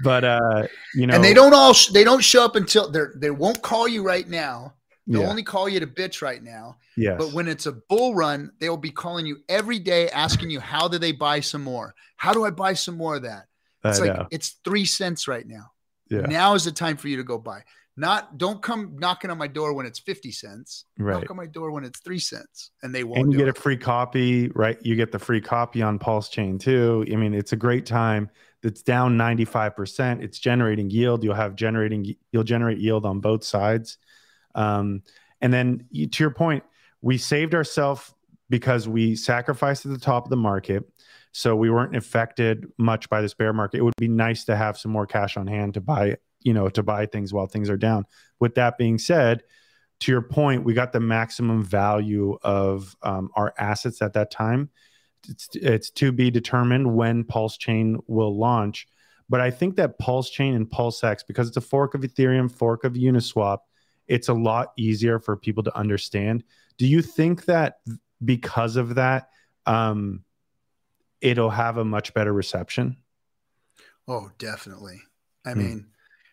[0.05, 3.15] but uh, you know, and they don't all sh- they don't show up until they're
[3.17, 4.75] they won't call you right now.
[5.09, 5.31] They'll yeah.
[5.31, 6.77] only call you to bitch right now.
[6.97, 7.17] Yes.
[7.19, 10.59] But when it's a bull run, they will be calling you every day, asking you
[10.59, 11.95] how do they buy some more?
[12.17, 13.47] How do I buy some more of that?
[13.85, 14.27] It's I like know.
[14.33, 15.71] it's three cents right now.
[16.09, 16.23] Yeah.
[16.23, 17.63] Now is the time for you to go buy.
[17.99, 20.85] Not don't come knocking on my door when it's 50 cents.
[20.99, 21.21] Right.
[21.21, 22.71] Knock on my door when it's three cents.
[22.83, 23.21] And they won't.
[23.21, 23.57] And you get it.
[23.57, 24.79] a free copy, right?
[24.83, 27.07] You get the free copy on Pulse Chain too.
[27.11, 28.31] I mean, it's a great time.
[28.63, 30.23] That's down 95%.
[30.23, 31.25] It's generating yield.
[31.25, 33.97] You'll have generating, you'll generate yield on both sides.
[34.55, 35.03] Um,
[35.41, 36.65] and then to your point,
[37.01, 38.13] we saved ourselves
[38.51, 40.85] because we sacrificed at the top of the market.
[41.37, 43.77] So we weren't affected much by this bear market.
[43.77, 46.71] It would be nice to have some more cash on hand to buy you know
[46.71, 48.07] to buy things while things are down.
[48.41, 49.43] With that being said
[50.01, 54.71] to your point we got the maximum value of um, our assets at that time.
[55.29, 58.89] It's, it's to be determined when pulse chain will launch.
[59.29, 62.85] But i think that pulse chain and pulsex because it's a fork of ethereum fork
[62.85, 63.59] of uniswap
[64.09, 66.45] it's a lot easier for people to understand.
[66.79, 67.81] Do you think that
[68.25, 69.29] because of that
[69.67, 70.23] um,
[71.21, 72.97] it'll have a much better reception.
[74.09, 75.01] Oh definitely.
[75.45, 75.59] I hmm.
[75.59, 75.87] mean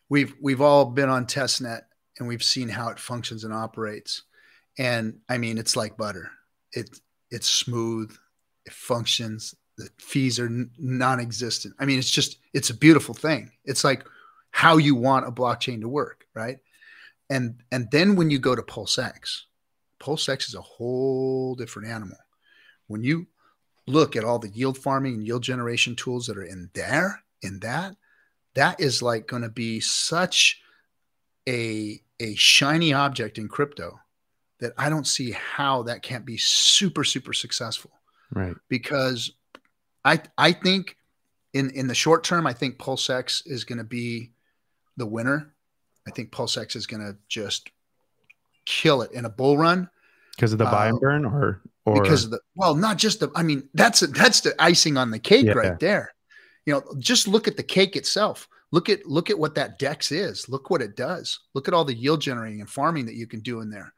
[0.10, 1.82] we've we've all been on testnet
[2.20, 4.24] and we've seen how it functions and operates.
[4.78, 6.32] And i mean it's like butter.
[6.72, 8.16] It it's smooth.
[8.66, 9.56] It functions.
[9.78, 11.76] The fees are n- non-existent.
[11.80, 13.52] I mean it's just it's a beautiful thing.
[13.66, 14.06] It's like
[14.52, 16.58] how you want a blockchain to work right?
[17.30, 19.44] And and then when you go to pulsex
[20.04, 22.18] pulsex is a whole different animal.
[22.88, 23.28] When you
[23.88, 27.60] look at all the yield farming and yield generation tools that are in there in
[27.60, 27.96] that
[28.56, 30.62] that is like going to be such
[31.48, 34.00] a a shiny object in crypto
[34.60, 37.92] that I don't see how that can't be super super successful.
[38.32, 38.56] Right.
[38.70, 39.34] Because
[40.06, 40.98] I I think
[41.54, 44.32] in in the short term I think PulseX is going to be
[44.98, 45.54] the winner.
[46.08, 47.72] I think PulseX is going to just
[48.66, 49.90] kill it in a bull run
[50.36, 53.20] because of the buy and uh, burn or or because of the well not just
[53.20, 55.54] the I mean that's that's the icing on the cake yeah.
[55.54, 56.14] right there.
[56.66, 58.48] You know just look at the cake itself.
[58.72, 60.48] Look at look at what that dex is.
[60.50, 61.40] Look what it does.
[61.54, 63.94] Look at all the yield generating and farming that you can do in there.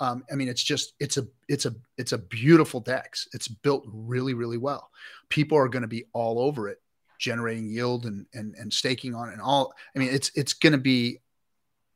[0.00, 3.28] Um, i mean it's just it's a it's a it's a beautiful dex.
[3.32, 4.90] It's built really really well.
[5.28, 6.80] People are going to be all over it
[7.18, 10.72] generating yield and and and staking on it and all i mean it's it's going
[10.72, 11.20] to be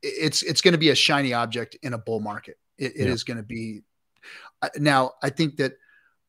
[0.05, 2.59] it's it's going to be a shiny object in a bull market.
[2.79, 3.13] It, it yeah.
[3.13, 3.83] is going to be
[4.79, 5.73] now i think that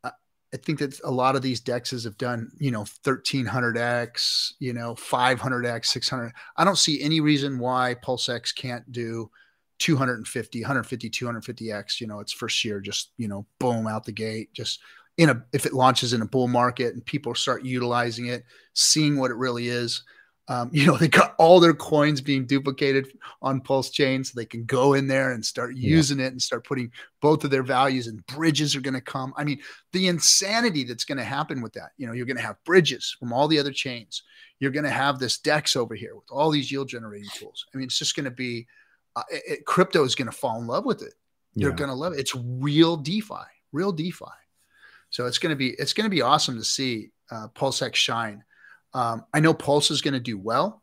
[0.03, 0.11] uh,
[0.53, 4.93] I think that a lot of these dexes have done, you know, 1300x, you know,
[4.93, 6.31] 500x, 600.
[6.55, 9.29] I don't see any reason why PulseX can't do
[9.79, 11.99] 250, 150, 250x.
[11.99, 14.79] You know, its first year, just, you know, boom out the gate, just
[15.17, 19.17] in a, if it launches in a bull market and people start utilizing it, seeing
[19.17, 20.03] what it really is.
[20.47, 24.45] Um, you know, they got all their coins being duplicated on Pulse Chain, so they
[24.45, 26.25] can go in there and start using yeah.
[26.25, 26.91] it and start putting
[27.21, 29.33] both of their values and bridges are going to come.
[29.37, 29.59] I mean,
[29.91, 31.91] the insanity that's going to happen with that.
[31.97, 34.23] You know, you're going to have bridges from all the other chains.
[34.59, 37.65] You're going to have this DEX over here with all these yield generating tools.
[37.73, 38.67] I mean, it's just going to be
[39.15, 41.13] uh, it, crypto is going to fall in love with it.
[41.55, 42.19] You're going to love it.
[42.19, 44.25] It's real DeFi, real DeFi.
[45.09, 48.43] So it's going to be it's going to be awesome to see uh, PulseX shine.
[48.95, 50.81] Um, I know Pulse is going to do well.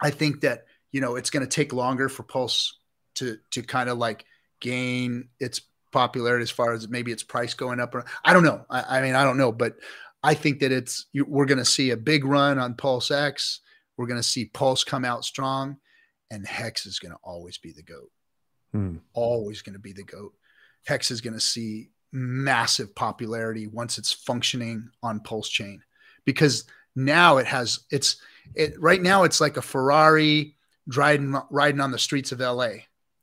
[0.00, 2.78] I think that you know it's going to take longer for Pulse
[3.16, 4.24] to to kind of like
[4.60, 7.94] gain its popularity as far as maybe its price going up.
[7.96, 8.64] Or I don't know.
[8.70, 9.74] I, I mean, I don't know, but
[10.22, 13.60] I think that it's we're going to see a big run on Pulse X.
[13.96, 15.78] We're going to see Pulse come out strong,
[16.30, 18.10] and Hex is going to always be the goat.
[18.70, 18.96] Hmm.
[19.14, 20.32] Always going to be the goat.
[20.86, 25.82] Hex is going to see massive popularity once it's functioning on Pulse Chain
[26.24, 26.64] because
[26.94, 28.16] now it has it's
[28.54, 30.56] it right now it's like a Ferrari
[30.94, 32.70] riding riding on the streets of LA.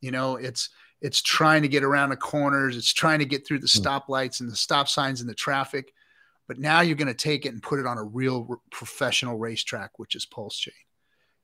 [0.02, 0.70] You know, it's
[1.02, 2.76] It's trying to get around the corners.
[2.76, 3.80] It's trying to get through the Hmm.
[3.88, 5.94] stoplights and the stop signs and the traffic.
[6.48, 10.00] But now you're going to take it and put it on a real professional racetrack,
[10.00, 10.74] which is Pulse Chain.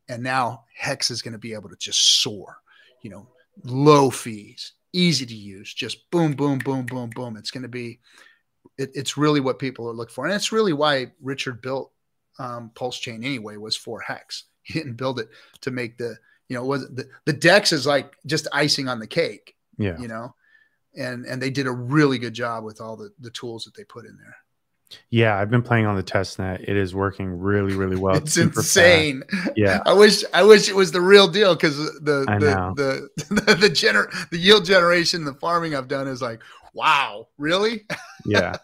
[0.10, 2.58] And now Hex is going to be able to just soar,
[3.02, 3.28] you know,
[3.64, 7.38] low fees, easy to use, just boom, boom, boom, boom, boom.
[7.38, 8.00] It's going to be,
[8.78, 10.26] it, it's really what people are looking for.
[10.26, 11.92] And it's really why Richard built
[12.40, 14.46] um, Pulse Chain anyway, was four Hex.
[14.64, 15.30] He didn't build it
[15.62, 16.18] to make the,
[16.50, 19.96] you know, wasn't the, the Dex is like just icing on the cake, Yeah.
[20.00, 20.34] you know,
[20.98, 23.84] and, and they did a really good job with all the, the tools that they
[23.84, 24.36] put in there.
[25.10, 25.38] Yeah.
[25.38, 26.62] I've been playing on the test net.
[26.62, 28.16] It is working really, really well.
[28.16, 28.78] it's super fast.
[28.78, 29.24] insane.
[29.56, 29.82] Yeah.
[29.86, 33.56] I wish I wish it was the real deal because the I the the the,
[33.56, 36.42] the, gener- the yield generation, the farming I've done is like,
[36.74, 37.86] wow, really?
[38.26, 38.56] yeah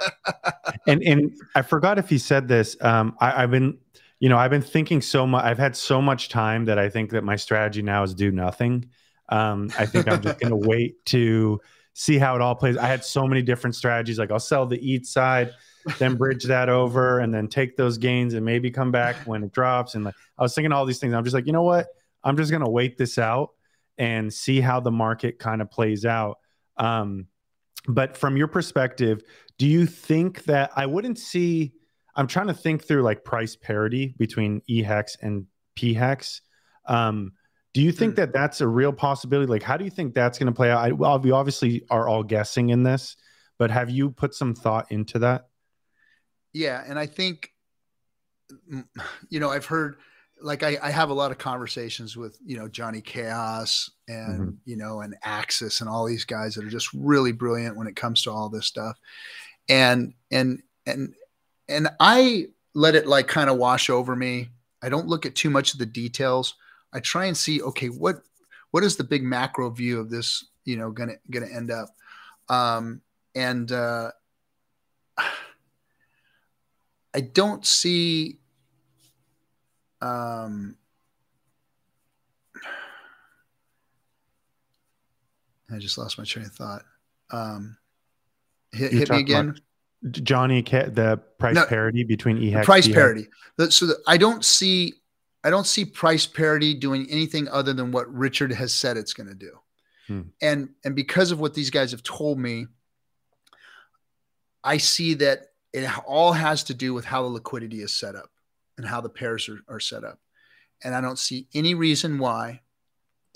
[0.87, 3.77] and and i forgot if he said this um I, i've been
[4.19, 7.11] you know i've been thinking so much i've had so much time that i think
[7.11, 8.89] that my strategy now is do nothing
[9.29, 11.61] um i think i'm just gonna wait to
[11.93, 14.79] see how it all plays i had so many different strategies like i'll sell the
[14.79, 15.53] eat side
[15.99, 19.51] then bridge that over and then take those gains and maybe come back when it
[19.51, 21.87] drops and like i was thinking all these things i'm just like you know what
[22.23, 23.49] i'm just gonna wait this out
[23.97, 26.37] and see how the market kind of plays out
[26.77, 27.25] um
[27.87, 29.21] but from your perspective
[29.57, 31.73] do you think that I wouldn't see?
[32.15, 35.45] I'm trying to think through like price parity between ehex and
[35.77, 36.41] phex.
[36.87, 37.33] Um,
[37.75, 38.21] do you think Hmm.
[38.21, 39.47] that that's a real possibility?
[39.47, 40.79] Like, how do you think that's going to play out?
[40.83, 43.17] I, well, we obviously are all guessing in this,
[43.59, 45.47] but have you put some thought into that?
[46.53, 47.51] Yeah, and I think,
[49.29, 49.97] you know, I've heard,
[50.41, 54.75] like, I, I have a lot of conversations with, you know, Johnny Chaos and, you
[54.75, 58.23] know, and Axis and all these guys that are just really brilliant when it comes
[58.23, 58.97] to all this stuff.
[59.69, 61.13] And, and, and,
[61.69, 64.49] and I let it like kind of wash over me.
[64.81, 66.55] I don't look at too much of the details.
[66.91, 68.23] I try and see, okay, what,
[68.71, 71.89] what is the big macro view of this, you know, gonna, gonna end up?
[72.49, 73.01] Um,
[73.35, 74.11] and, uh,
[77.13, 78.39] I don't see
[80.01, 80.75] um
[85.69, 86.83] I just lost my train of thought.
[87.31, 87.77] Um
[88.71, 89.55] hit, hit me again.
[90.09, 93.27] Johnny, the price No, parity between ehex price parity.
[93.69, 94.95] So that I don't see
[95.43, 99.29] I don't see price parity doing anything other than what Richard has said it's going
[99.29, 99.51] to do.
[100.07, 100.21] Hmm.
[100.41, 102.67] And and because of what these guys have told me,
[104.63, 108.29] I see that it all has to do with how the liquidity is set up
[108.77, 110.19] and how the pairs are, are set up.
[110.83, 112.61] And I don't see any reason why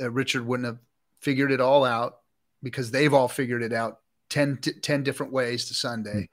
[0.02, 0.80] uh, Richard wouldn't have
[1.22, 2.18] figured it all out
[2.64, 6.30] because they've all figured it out 10, t- 10 different ways to Sunday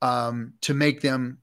[0.00, 1.38] um, to make them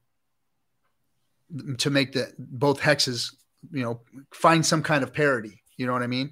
[1.80, 3.34] to make the both hexes
[3.72, 4.02] you know
[4.32, 5.64] find some kind of parity.
[5.78, 6.32] You know what i mean?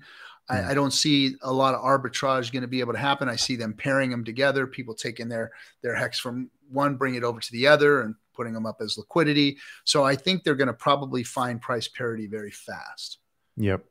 [0.50, 3.28] I, I don't see a lot of arbitrage going to be able to happen.
[3.28, 7.24] I see them pairing them together people taking their their hex from one bring it
[7.24, 10.68] over to the other and putting them up as liquidity so i think they're going
[10.68, 13.20] to probably find price parity very fast
[13.58, 13.84] Yep.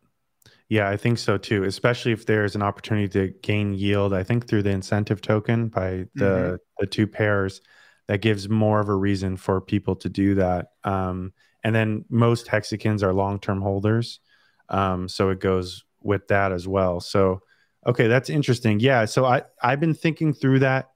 [0.69, 4.13] Yeah, I think so too, especially if there's an opportunity to gain yield.
[4.13, 6.59] I think through the incentive token by the Mhm.
[6.79, 7.61] the two pairs
[8.07, 10.69] that gives more of a reason for people to do that.
[10.85, 11.33] Um,
[11.65, 14.21] and then most hexagons are long-term holders.
[14.69, 17.01] Um, so it goes with that as well.
[17.01, 17.43] So
[17.87, 18.79] okay, that's interesting.
[18.79, 20.91] Yeah, so I I've been thinking through that.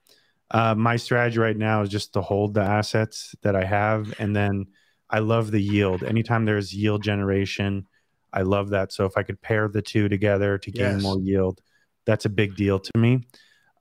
[0.51, 4.35] Uh, my strategy right now is just to hold the assets that I have and
[4.35, 4.67] then
[5.09, 6.05] I love the yield.
[6.05, 7.87] Anytime there's yield generation,
[8.33, 8.93] I love that.
[8.93, 11.03] So if I could pair the two together to gain Yes.
[11.03, 11.61] more yield,
[12.05, 13.23] that's a big deal to me.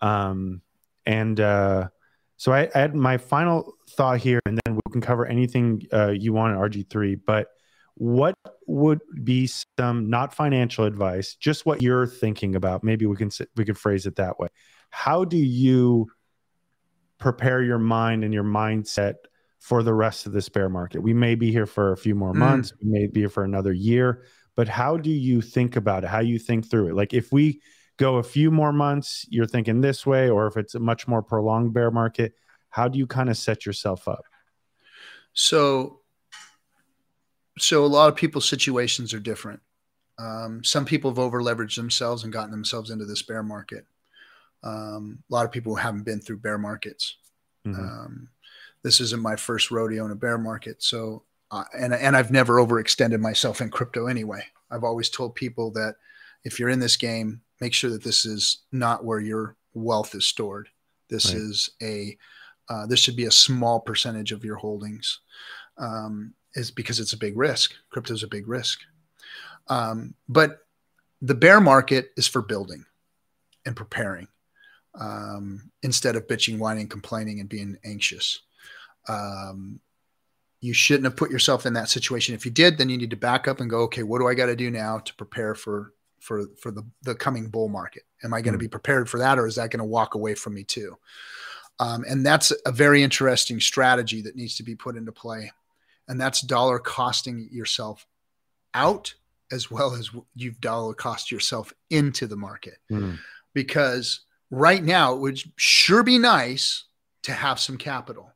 [0.02, 0.62] Um,
[1.06, 1.90] and uh,
[2.38, 6.10] so I, I had my final thought here, and then we can cover anything uh,
[6.10, 7.22] you want at RG3.
[7.26, 7.48] But
[7.96, 8.34] what
[8.66, 12.84] would be some not financial advice, just what you're thinking about?
[12.84, 14.48] Maybe we can we could phrase it that way.
[14.90, 16.08] How do you
[17.20, 19.16] prepare your mind and your mindset
[19.60, 21.02] for the rest of this bear market?
[21.02, 22.40] We may be here for a few more Mm.
[22.40, 24.24] months, we may be here for another year,
[24.56, 26.08] but how do you think about it?
[26.08, 26.96] How you think through it?
[26.96, 27.62] Like if we
[27.98, 31.22] go a few more months, you're thinking this way, or if it's a much more
[31.22, 32.34] prolonged bear market,
[32.70, 34.24] how do you kind of set yourself up?
[35.34, 36.02] So,
[37.58, 39.60] so a lot of people's situations are different.
[40.18, 43.86] Um, some people have over leveraged themselves and gotten themselves into this bear market.
[44.64, 47.18] Um, a lot of people haven't been through bear markets.
[47.66, 47.78] Mhm.
[47.78, 48.30] Um,
[48.84, 50.82] this isn't my first rodeo in a bear market.
[50.84, 54.46] So, uh, and, and I've never overextended myself in crypto anyway.
[54.72, 55.96] I've always told people that
[56.44, 60.26] if you're in this game, make sure that this is not where your wealth is
[60.26, 60.70] stored.
[61.10, 61.38] This Right.
[61.38, 62.18] is a,
[62.70, 65.20] uh, this should be a small percentage of your holdings,
[65.78, 67.74] um, is because it's a big risk.
[67.90, 68.80] Crypto is a big risk.
[69.68, 70.66] Um, but
[71.22, 72.86] the bear market is for building
[73.66, 74.28] and preparing
[74.96, 78.42] um, instead of bitching, whining, complaining, and being anxious.
[79.08, 79.80] Um,
[80.62, 82.36] you shouldn't have put yourself in that situation.
[82.36, 84.34] If you did, then you need to back up and go, okay, what do I
[84.34, 88.04] got to do now to prepare for for for the the coming bull market?
[88.24, 88.62] Am I going to mm.
[88.62, 90.98] be prepared for that, or is that going to walk away from me too?
[91.80, 95.52] Um, and that's a very interesting strategy that needs to be put into play,
[96.10, 98.06] and that's dollar costing yourself
[98.74, 99.14] out
[99.52, 103.18] as well as you've dollar cost yourself into the market, mm.
[103.54, 106.86] because right now it would sure be nice
[107.24, 108.34] to have some capital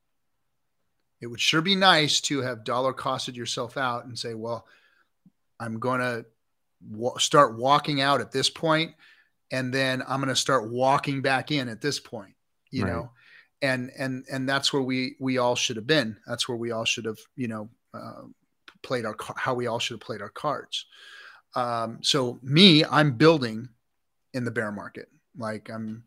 [1.24, 4.68] it would sure be nice to have dollar costed yourself out and say, well,
[5.58, 6.26] I'm going to
[6.92, 8.94] w- start walking out at this point,
[9.50, 12.34] and then I'm going to start walking back in at this point,
[12.72, 12.92] you right.
[12.92, 13.12] know,
[13.62, 16.18] and and and that's where we we all should have been.
[16.28, 18.24] That's where we all should have, you know, uh,
[18.82, 20.88] played our how we all should have played our cards.
[21.56, 23.70] Um, so me, I'm building
[24.34, 25.08] in the bear market.
[25.38, 26.04] Like I'm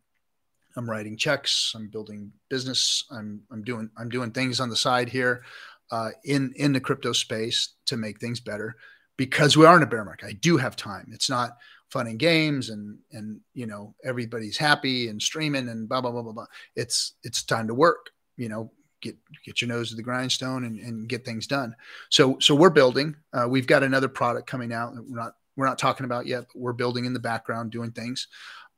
[0.77, 1.73] I'm writing checks.
[1.75, 3.05] I'm building business.
[3.11, 5.43] I'm I'm doing I'm doing things on the side here,
[5.91, 8.77] uh, in in the crypto space to make things better,
[9.17, 10.27] because we are in a bear market.
[10.27, 11.09] I do have time.
[11.13, 11.57] It's not
[11.91, 16.23] fun and games and and you know everybody's happy and streaming and blah blah blah
[16.23, 16.47] blah blah.
[16.75, 18.11] It's it's time to work.
[18.37, 18.71] You know,
[19.01, 21.75] get get your nose to the grindstone and, and get things done.
[22.11, 23.17] So so we're building.
[23.33, 26.61] Uh, we've got another product coming out we're not we're not talking about yet, but
[26.61, 28.29] we're building in the background, doing things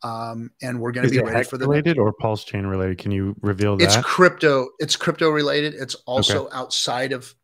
[0.02, 2.98] um, and we're going to be ready for the related or pulse chain related.
[2.98, 3.84] Can you reveal that?
[3.84, 4.68] It's crypto.
[4.78, 5.74] It's crypto related.
[5.74, 6.56] It's also okay.
[6.56, 7.34] outside of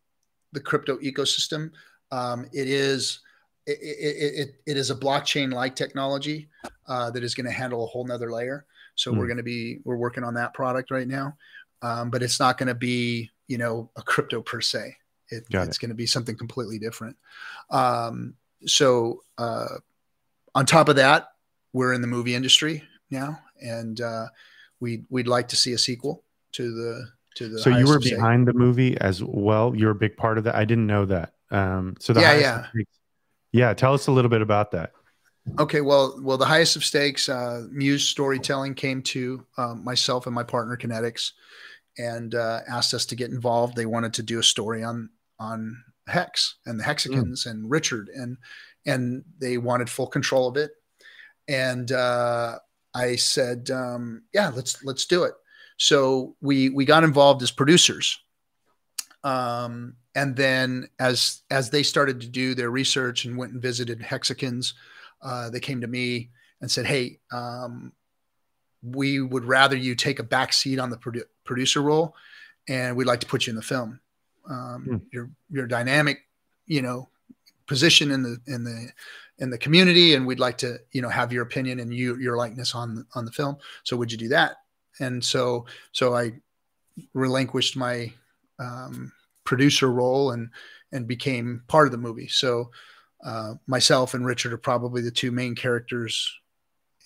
[0.52, 1.70] the crypto ecosystem.
[2.12, 3.20] Um, it is
[3.66, 6.48] it, it, it, it is a blockchain like technology
[6.86, 8.66] uh, that is going to handle a whole nother layer.
[8.94, 9.16] So mm.
[9.16, 9.28] we're hmm.
[9.28, 11.36] going to be we're working on that product right now,
[11.82, 14.96] um, but it's not going to be you know a crypto per se.
[15.30, 17.16] It, it's going to be something completely different.
[17.70, 18.34] Um,
[18.66, 19.78] so uh,
[20.55, 21.28] on top of that,
[21.74, 24.28] we're in the movie industry now, and uh,
[24.80, 27.58] we we'd like to see a sequel to the to the.
[27.58, 29.74] So you were behind the movie as well.
[29.76, 30.54] You're a big part of that.
[30.54, 31.34] I didn't know that.
[31.50, 32.82] Um, so the yeah, yeah,
[33.52, 33.74] yeah.
[33.74, 34.92] Tell us a little bit about that.
[35.58, 40.34] Okay, well, well, the highest of stakes, uh, Muse Storytelling came to um, myself and
[40.34, 41.32] my partner Kinetics,
[41.98, 43.76] and uh, asked us to get involved.
[43.76, 47.50] They wanted to do a story on on Hex and the Hexicans mm.
[47.50, 48.38] and Richard, and
[48.86, 50.70] and they wanted full control of it
[51.49, 52.59] and uh,
[52.95, 55.34] I said, um, "Yeah, let's let's do it."
[55.76, 58.18] So we we got involved as producers,
[59.22, 64.01] um, and then as as they started to do their research and went and visited
[64.01, 64.74] Hexicans,
[65.22, 66.30] uh, they came to me
[66.61, 67.92] and said, "Hey, um,
[68.82, 72.14] we would rather you take a back seat on the produ- producer role,
[72.68, 74.01] and we'd like to put you in the film.
[74.49, 74.97] Um, hmm.
[75.11, 76.20] You're you're dynamic,
[76.66, 77.09] you know,
[77.66, 78.90] position in the in the
[79.39, 82.37] in the community and we'd like to you know have your opinion and you your
[82.37, 83.57] likeness on on the film.
[83.82, 84.57] So would you do that?
[85.01, 86.32] And so so i
[87.12, 88.12] relinquished my
[88.61, 89.12] um,
[89.45, 90.51] producer role and
[90.93, 92.28] and became part of the movie.
[92.28, 92.70] So
[93.24, 96.30] uh, myself and richard are probably the two main characters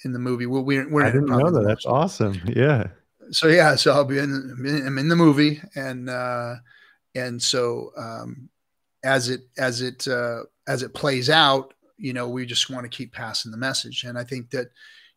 [0.05, 0.47] in the movie.
[0.47, 1.65] Well we're, we're i didn't know that.
[1.67, 2.41] that's awesome.
[2.47, 2.89] Yeah.
[3.31, 6.55] So yeah so i'll be in i'm in the movie and uh
[7.15, 8.49] and so um
[9.05, 12.97] as it as it uh as it plays out you know, we just want to
[12.97, 14.05] keep passing the message.
[14.05, 14.69] And I think that,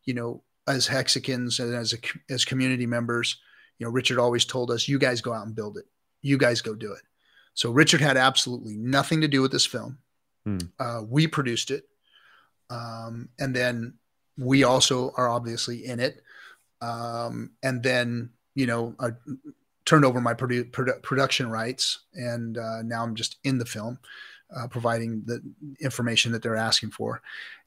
[0.04, 1.98] you know, as Hexicans and as a,
[2.30, 3.36] as community members,
[3.78, 5.86] you know, Richard always told us, you guys go out and build it.
[6.20, 7.02] You guys go do it.
[7.54, 9.98] So Richard had absolutely nothing to do with this film.
[10.44, 10.58] Hmm.
[10.78, 11.84] Uh, we produced it.
[12.70, 13.94] Um, and then
[14.38, 16.22] we also are obviously in it.
[16.80, 19.10] Um, and then, you know, I
[19.84, 23.98] turned over my produ- produ- production rights and uh, now I'm just in the film
[24.56, 25.40] uh, providing the
[25.80, 27.22] information that they're asking for.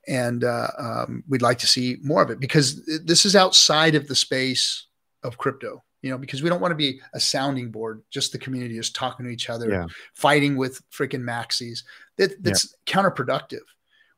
[0.07, 4.07] And uh, um, we'd like to see more of it because this is outside of
[4.07, 4.85] the space
[5.23, 8.37] of crypto, you know, because we don't want to be a sounding board, just the
[8.37, 9.85] community is talking to each other, yeah.
[10.13, 11.83] fighting with freaking maxis.
[12.17, 12.93] That, that's yeah.
[12.93, 13.63] counterproductive.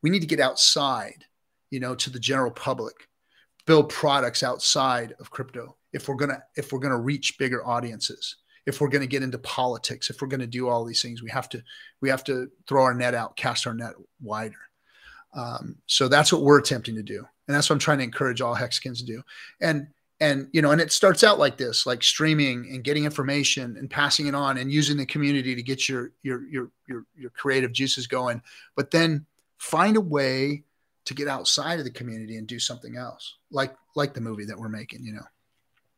[0.02, 1.26] We need to get outside,
[1.72, 3.08] you know, to the general public,
[3.66, 8.36] build products outside of crypto if we're gonna if we're gonna reach bigger audiences
[8.68, 11.24] if we're going to get into politics, if we're going to do all these things,
[11.24, 11.64] we have to
[12.02, 14.60] we have to throw our net out, cast our net wider.
[15.34, 18.42] Um, so that's what we're attempting to do, and that's what I'm trying to encourage
[18.42, 19.24] all Hexicans to do.
[19.62, 19.88] And
[20.20, 23.90] and you know, and it starts out like this, like streaming and getting information and
[23.90, 27.72] passing it on and using the community to get your your your your your creative
[27.72, 28.42] juices going.
[28.76, 29.26] But then
[29.58, 30.64] find a way
[31.06, 34.60] to get outside of the community and do something else, like like the movie that
[34.60, 35.06] we're making.
[35.06, 35.26] You know.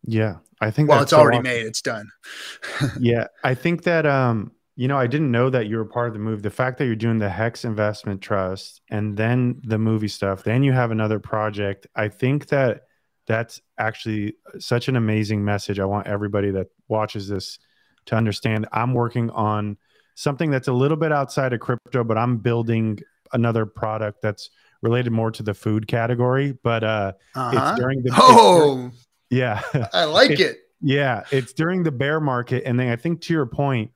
[0.03, 0.89] Yeah, I think.
[0.89, 1.65] Well, it's already made.
[1.65, 2.07] It's done.
[2.99, 6.13] yeah, I think that um, you know, I didn't know that you were part of
[6.13, 6.41] the move.
[6.41, 10.63] The fact that you're doing the Hex Investment Trust and then the movie stuff, then
[10.63, 11.85] you have another project.
[11.95, 12.83] I think that
[13.27, 15.79] that's actually such an amazing message.
[15.79, 17.59] I want everybody that watches this
[18.05, 18.67] to understand.
[18.71, 19.77] I'm working on
[20.15, 22.99] something that's a little bit outside of crypto, but I'm building
[23.33, 24.49] another product that's
[24.81, 26.57] related more to the food category.
[26.63, 27.51] But uh, Uh-huh.
[27.71, 28.91] it's during the Oh,
[29.29, 29.61] yeah.
[29.93, 30.57] I like It- it.
[30.81, 32.63] Yeah, it's during the bear market.
[32.65, 33.91] And then I think to your point,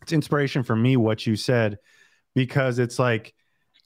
[0.00, 1.78] it's inspiration for me what you said,
[2.34, 3.34] because it's like,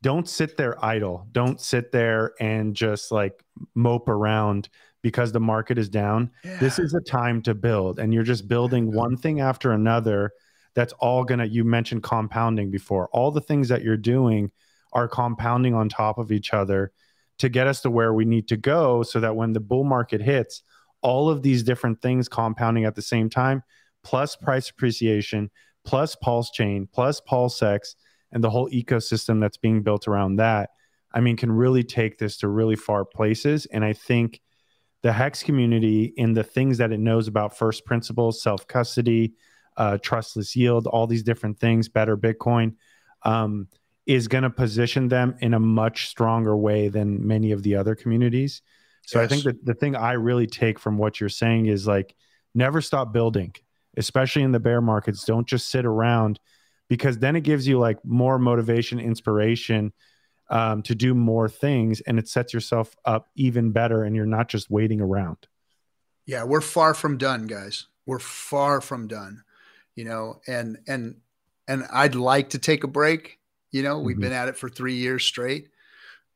[0.00, 1.26] don't sit there idle.
[1.32, 3.42] Don't sit there and just like
[3.74, 4.68] mope around
[5.02, 6.30] because the market is down.
[6.60, 10.30] This is a time to build, and you're just building one thing after another.
[10.76, 13.08] That's all gonna, you mentioned compounding before.
[13.12, 14.52] All the things that you're doing
[14.92, 16.92] are compounding on top of each other
[17.40, 20.20] to get us to where we need to go so that when the bull market
[20.20, 20.62] hits,
[21.02, 23.62] all of these different things compounding at the same time,
[24.04, 25.50] plus price appreciation,
[25.84, 27.94] plus pulse chain, plus pulsex,
[28.32, 30.70] and the whole ecosystem that's being built around that,
[31.12, 33.66] I mean, can really take this to really far places.
[33.66, 34.40] And I think
[35.02, 39.32] the Hex community, in the things that it knows about first principles, self custody,
[39.78, 42.74] uh, trustless yield, all these different things, better Bitcoin,
[43.22, 43.66] um,
[44.10, 47.94] is going to position them in a much stronger way than many of the other
[47.94, 48.60] communities.
[49.06, 52.16] So I think that the thing I really take from what you're saying is like
[52.52, 53.54] never stop building,
[53.96, 55.24] especially in the bear markets.
[55.24, 56.40] Don't just sit around
[56.88, 59.92] because then it gives you like more motivation, inspiration
[60.48, 64.02] um, to do more things, and it sets yourself up even better.
[64.02, 65.38] And you're not just waiting around.
[66.26, 67.86] Yeah, we're far from done, guys.
[68.06, 69.44] We're far from done.
[69.94, 71.18] You know, and and
[71.68, 73.39] and I'd like to take a break.
[73.70, 74.20] You know, we've Mhm.
[74.20, 75.68] been at it for three years straight.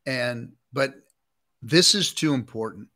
[0.06, 0.94] And but
[1.62, 2.88] this is too important.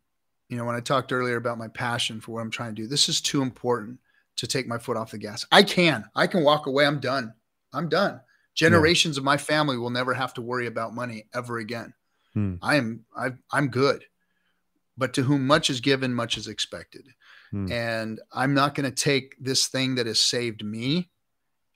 [0.48, 2.88] You know, when I talked earlier about my passion for what I'm trying to do,
[2.88, 4.00] this is too important
[4.36, 5.44] to take my foot off the gas.
[5.52, 6.04] I can.
[6.14, 6.86] I can walk away.
[6.86, 7.34] I'm done.
[7.72, 8.20] I'm done.
[8.54, 11.94] Generations of my family will never have to worry about money ever again.
[12.34, 12.56] Hmm.
[12.62, 14.04] I am I I'm good.
[14.96, 17.06] But to whom much is given, much is expected.
[17.50, 17.70] Hmm.
[17.70, 21.10] And I'm not going to take this thing that has saved me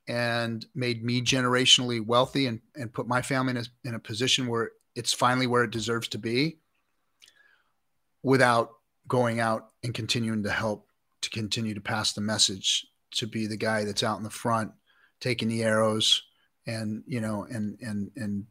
[0.08, 4.46] and made me generationally wealthy and, and put my family in a, in a position
[4.46, 6.58] where it's finally where it deserves to be
[8.22, 8.70] without
[9.08, 10.88] going out and continuing to help
[11.20, 14.72] to continue to pass the message to be the guy that's out in the front
[15.20, 16.22] taking the arrows
[16.66, 18.46] and you know and and and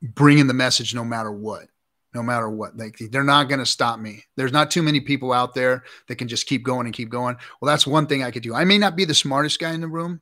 [0.00, 1.68] bringing the message no matter what
[2.16, 2.76] no matter what.
[2.76, 4.24] Like they're not going to stop me.
[4.36, 7.36] There's not too many people out there that can just keep going and keep going.
[7.60, 8.54] Well that's one thing i could do.
[8.54, 10.20] I may not be the smartest guy in the room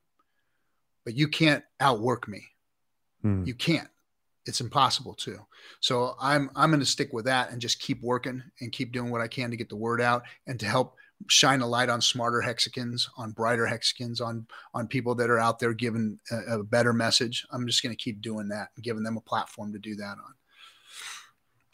[1.05, 2.43] but you can't outwork me.
[3.23, 3.45] Hmm.
[3.45, 3.89] you can't.
[4.47, 5.39] It's impossible to.
[5.81, 9.11] So i'm i'm going to stick with that and just keep working and keep doing
[9.11, 10.97] what i can to get the word out and to help
[11.29, 15.59] shine a light on smarter hexagons on brighter hexagons on on people that are out
[15.59, 17.47] there giving a, a better message.
[17.51, 20.17] I'm just going to keep doing that and giving them a platform to do that
[20.19, 20.35] on.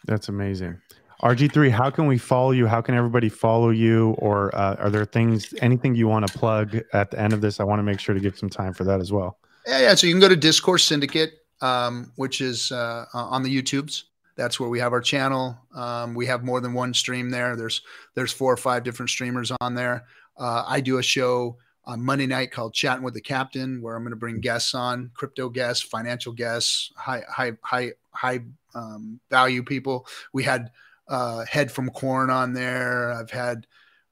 [0.07, 0.81] That's amazing.
[1.23, 2.67] RG3, how can we follow you?
[2.67, 4.15] How can everybody follow you?
[4.19, 7.61] Or uh, are there things, anything you want to plug at the end of this?
[7.61, 9.39] I want to make sure to give some time for that as well.
[9.67, 9.95] Yeah, yeah.
[9.95, 14.05] So you can go to Discourse Syndicate, um, which is uh, on the YouTubes.
[14.37, 15.59] That's where we have our channel.
[15.75, 17.57] Um, we have more than one stream there.
[17.57, 17.83] There's
[18.15, 20.07] there's four or five different streamers on there.
[20.39, 24.03] Uh, I do a show on Monday night called Chatting with the Captain, where I'm
[24.03, 28.41] going to bring guests on, crypto guests, financial guests, high high high high
[28.75, 30.07] um, value people.
[30.33, 30.71] We had
[31.11, 33.13] uh, Head from Corn on there.
[33.13, 33.67] I've had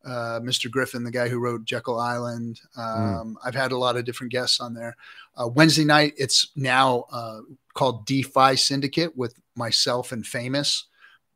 [0.05, 0.71] uh, Mr.
[0.71, 2.61] Griffin, the guy who wrote Jekyll Island.
[2.77, 4.97] Um, I've had a lot of different guests on there.
[5.37, 7.41] Uh, Wednesday night, it's now uh,
[7.75, 10.87] called DeFi Syndicate with myself and Famous.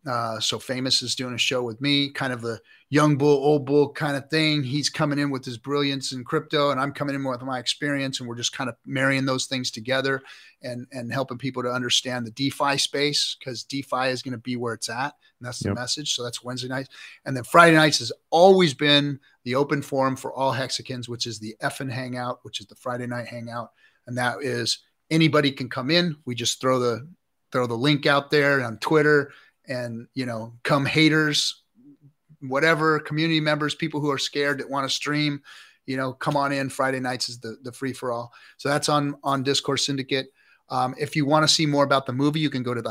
[0.04, 2.58] Uh, so Famous is doing a show with me, kind of a
[2.90, 4.64] young bull, old bull kind of thing.
[4.64, 8.18] He's coming in with his brilliance in crypto, and I'm coming in with my experience,
[8.18, 10.20] and we're just kind of marrying those things together
[10.62, 14.56] and and helping people to understand the DeFi space because DeFi is going to be
[14.56, 15.76] where it's at, and that's the Yep.
[15.76, 16.14] message.
[16.14, 16.88] So that's Wednesday nights,
[17.24, 21.40] and then Friday nights has always been the open forum for all hexagons, which is
[21.40, 23.72] the Effin Hangout, which is the Friday night hangout,
[24.06, 24.78] and that is
[25.10, 26.16] anybody can come in.
[26.24, 27.08] We just throw the
[27.50, 29.32] throw the link out there on Twitter,
[29.66, 31.64] and you know, come haters,
[32.40, 35.42] whatever community members, people who are scared that want to stream,
[35.86, 36.68] you know, come on in.
[36.68, 38.32] Friday nights is the the free for all.
[38.58, 40.28] So that's on on Discourse Syndicate.
[40.68, 42.90] Um, if you want to see more about the movie, you can go to the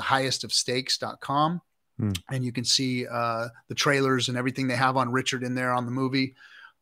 [1.98, 2.12] Hmm.
[2.32, 5.74] and you can see uh, the trailers and everything they have on Richard in there
[5.74, 6.36] on the movie.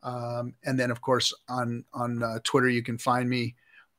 [0.04, 3.56] Um, and then, of course, on on uh, Twitter, you can find me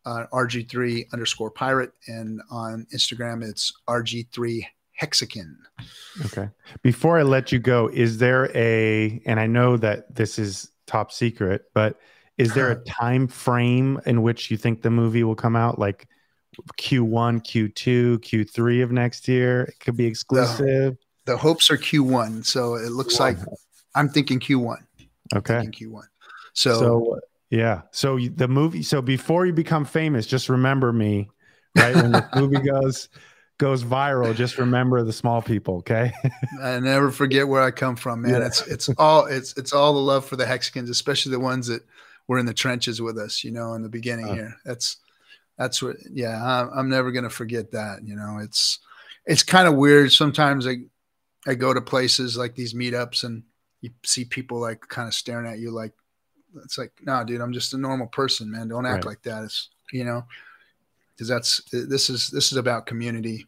[0.07, 4.65] uh, RG3 underscore pirate, and on Instagram, it's RG3
[5.01, 5.59] hexagon.
[6.27, 6.51] Okay.
[6.82, 11.11] Before I let you go, is there a, and I know that this is top
[11.11, 11.99] secret, but
[12.37, 15.78] is there a time frame in which you think the movie will come out?
[15.78, 16.07] Like
[16.78, 19.62] Q1, Q2, Q3 of next year?
[19.62, 20.97] It could be exclusive.
[21.27, 22.45] the hopes are Q1.
[22.45, 23.37] So it looks like
[23.95, 24.78] I'm thinking Q1.
[25.35, 25.61] Okay.
[25.61, 26.03] Thinking Q1.
[26.53, 27.20] So, so
[27.51, 27.82] yeah.
[27.93, 28.82] So the movie.
[28.82, 31.31] So before you become famous, just remember me,
[31.77, 31.95] right?
[31.95, 33.09] When the movie goes
[33.59, 35.77] goes viral, just remember the small people.
[35.77, 36.12] Okay.
[36.62, 38.41] I never forget where I come from, man.
[38.41, 38.47] Yeah.
[38.47, 41.82] It's it's all it's it's all the love for the Hexicans, especially the ones that
[42.27, 43.45] were in the trenches with us.
[43.45, 44.57] You know, in the beginning uh, here.
[44.65, 44.97] That's
[45.61, 45.97] that's what.
[46.11, 48.03] Yeah, I'm, I'm never gonna forget that.
[48.03, 48.78] You know, it's
[49.27, 50.11] it's kind of weird.
[50.11, 50.78] Sometimes I
[51.47, 53.43] I go to places like these meetups and
[53.82, 55.93] you see people like kind of staring at you like
[56.65, 58.69] it's like, nah, dude, I'm just a normal person, man.
[58.69, 59.11] Don't act right.
[59.11, 59.45] like that.
[59.45, 60.24] It's you know,
[61.15, 63.47] because that's this is this is about community,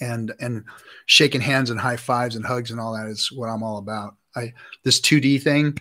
[0.00, 0.64] and and
[1.06, 4.16] shaking hands and high fives and hugs and all that is what I'm all about.
[4.36, 4.52] I
[4.84, 5.78] this 2D thing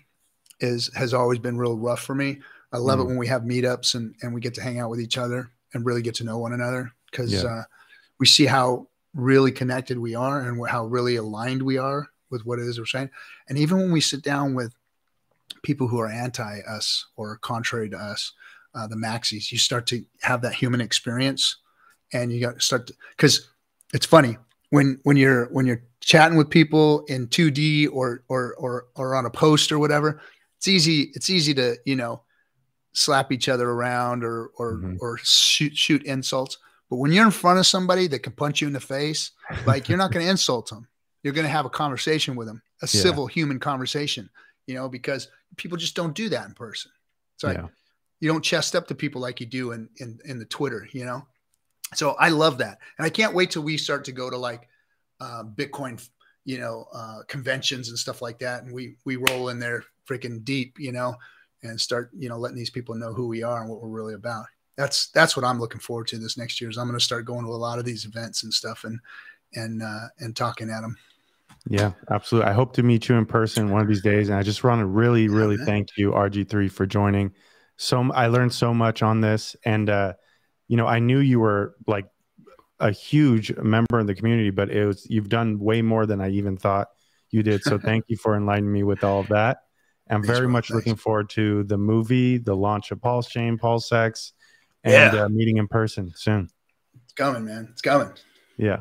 [0.62, 2.40] is has always been real rough for me.
[2.72, 3.04] I love mm.
[3.04, 5.52] it when we have meetups and and we get to hang out with each other
[5.74, 7.50] and really get to know one another because yeah.
[7.50, 7.64] uh,
[8.20, 12.60] we see how really connected we are and how really aligned we are with what
[12.60, 13.10] it is we're saying.
[13.48, 14.74] And even when we sit down with
[15.64, 18.34] people who are anti us or contrary to us,
[18.76, 21.58] uh, the maxis, you start to have that human experience,
[22.14, 23.50] and you got to start because
[23.94, 24.38] it's funny
[24.70, 29.26] when when you're when you're chatting with people in 2D or or or or on
[29.26, 30.22] a post or whatever.
[30.58, 31.12] It's easy.
[31.16, 32.22] It's easy to you know
[33.00, 34.98] slap each other around or or mm-hmm.
[35.00, 36.58] or shoot shoot insults.
[36.90, 39.32] But when you're in front of somebody that can punch you in the face,
[39.66, 40.88] like you're not going to insult them.
[41.22, 43.02] You're going to have a conversation with them, a yeah.
[43.02, 44.30] civil human conversation
[44.70, 46.92] you know, because people just don't do that in person.
[47.34, 47.68] It's like yeah.
[48.20, 51.06] you don't chest up to people like you do in, in in the Twitter, you
[51.06, 51.26] know.
[51.96, 54.70] So I love that, and I can't wait till we start to go to like
[55.20, 56.08] uh, Bitcoin,
[56.46, 60.44] you know, uh, conventions and stuff like that, and we we roll in there freaking
[60.44, 61.16] deep, you know,
[61.64, 64.14] and start you know letting these people know who we are and what we're really
[64.14, 64.46] about.
[64.78, 66.70] That's that's what I'm looking forward to this next year.
[66.70, 69.00] Is I'm going to start going to a lot of these events and stuff and
[69.56, 70.98] and uh, and talking at them.
[71.68, 72.50] Yeah, absolutely.
[72.50, 74.30] I hope to meet you in person one of these days.
[74.30, 77.34] And I just want to really, really yeah, thank you, RG3, for joining.
[77.78, 79.56] So I learned so much on this.
[79.66, 80.14] And, uh,
[80.68, 82.08] you know, I knew you were like
[82.80, 86.30] a huge member in the community, but it was, you've done way more than I
[86.30, 86.88] even thought
[87.30, 87.64] you did.
[87.64, 89.60] So thank you for enlightening me with all of that.
[90.10, 94.34] I'm very much looking forward to the movie, the launch of Pulse Chain, Pulse X,
[94.84, 95.24] and yeah.
[95.24, 96.50] uh, meeting in person soon.
[97.04, 97.68] It's coming, man.
[97.72, 98.12] It's coming.
[98.58, 98.80] Yeah.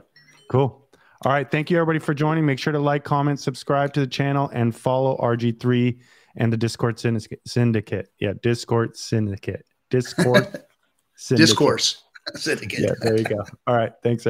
[0.51, 0.89] Cool.
[1.25, 1.51] All right.
[1.51, 2.47] Thank you, everybody, for joining.
[2.47, 5.99] Make sure to like, comment, subscribe to the channel, and follow RG3
[6.37, 8.09] and the Discord Syndicate.
[8.19, 9.67] Yeah, Discord Syndicate.
[9.91, 10.47] Discord
[11.17, 11.47] Syndicate.
[11.47, 12.81] Discourse Syndicate.
[12.81, 13.45] Yeah, there you go.
[13.67, 13.93] All right.
[14.03, 14.27] Thanks.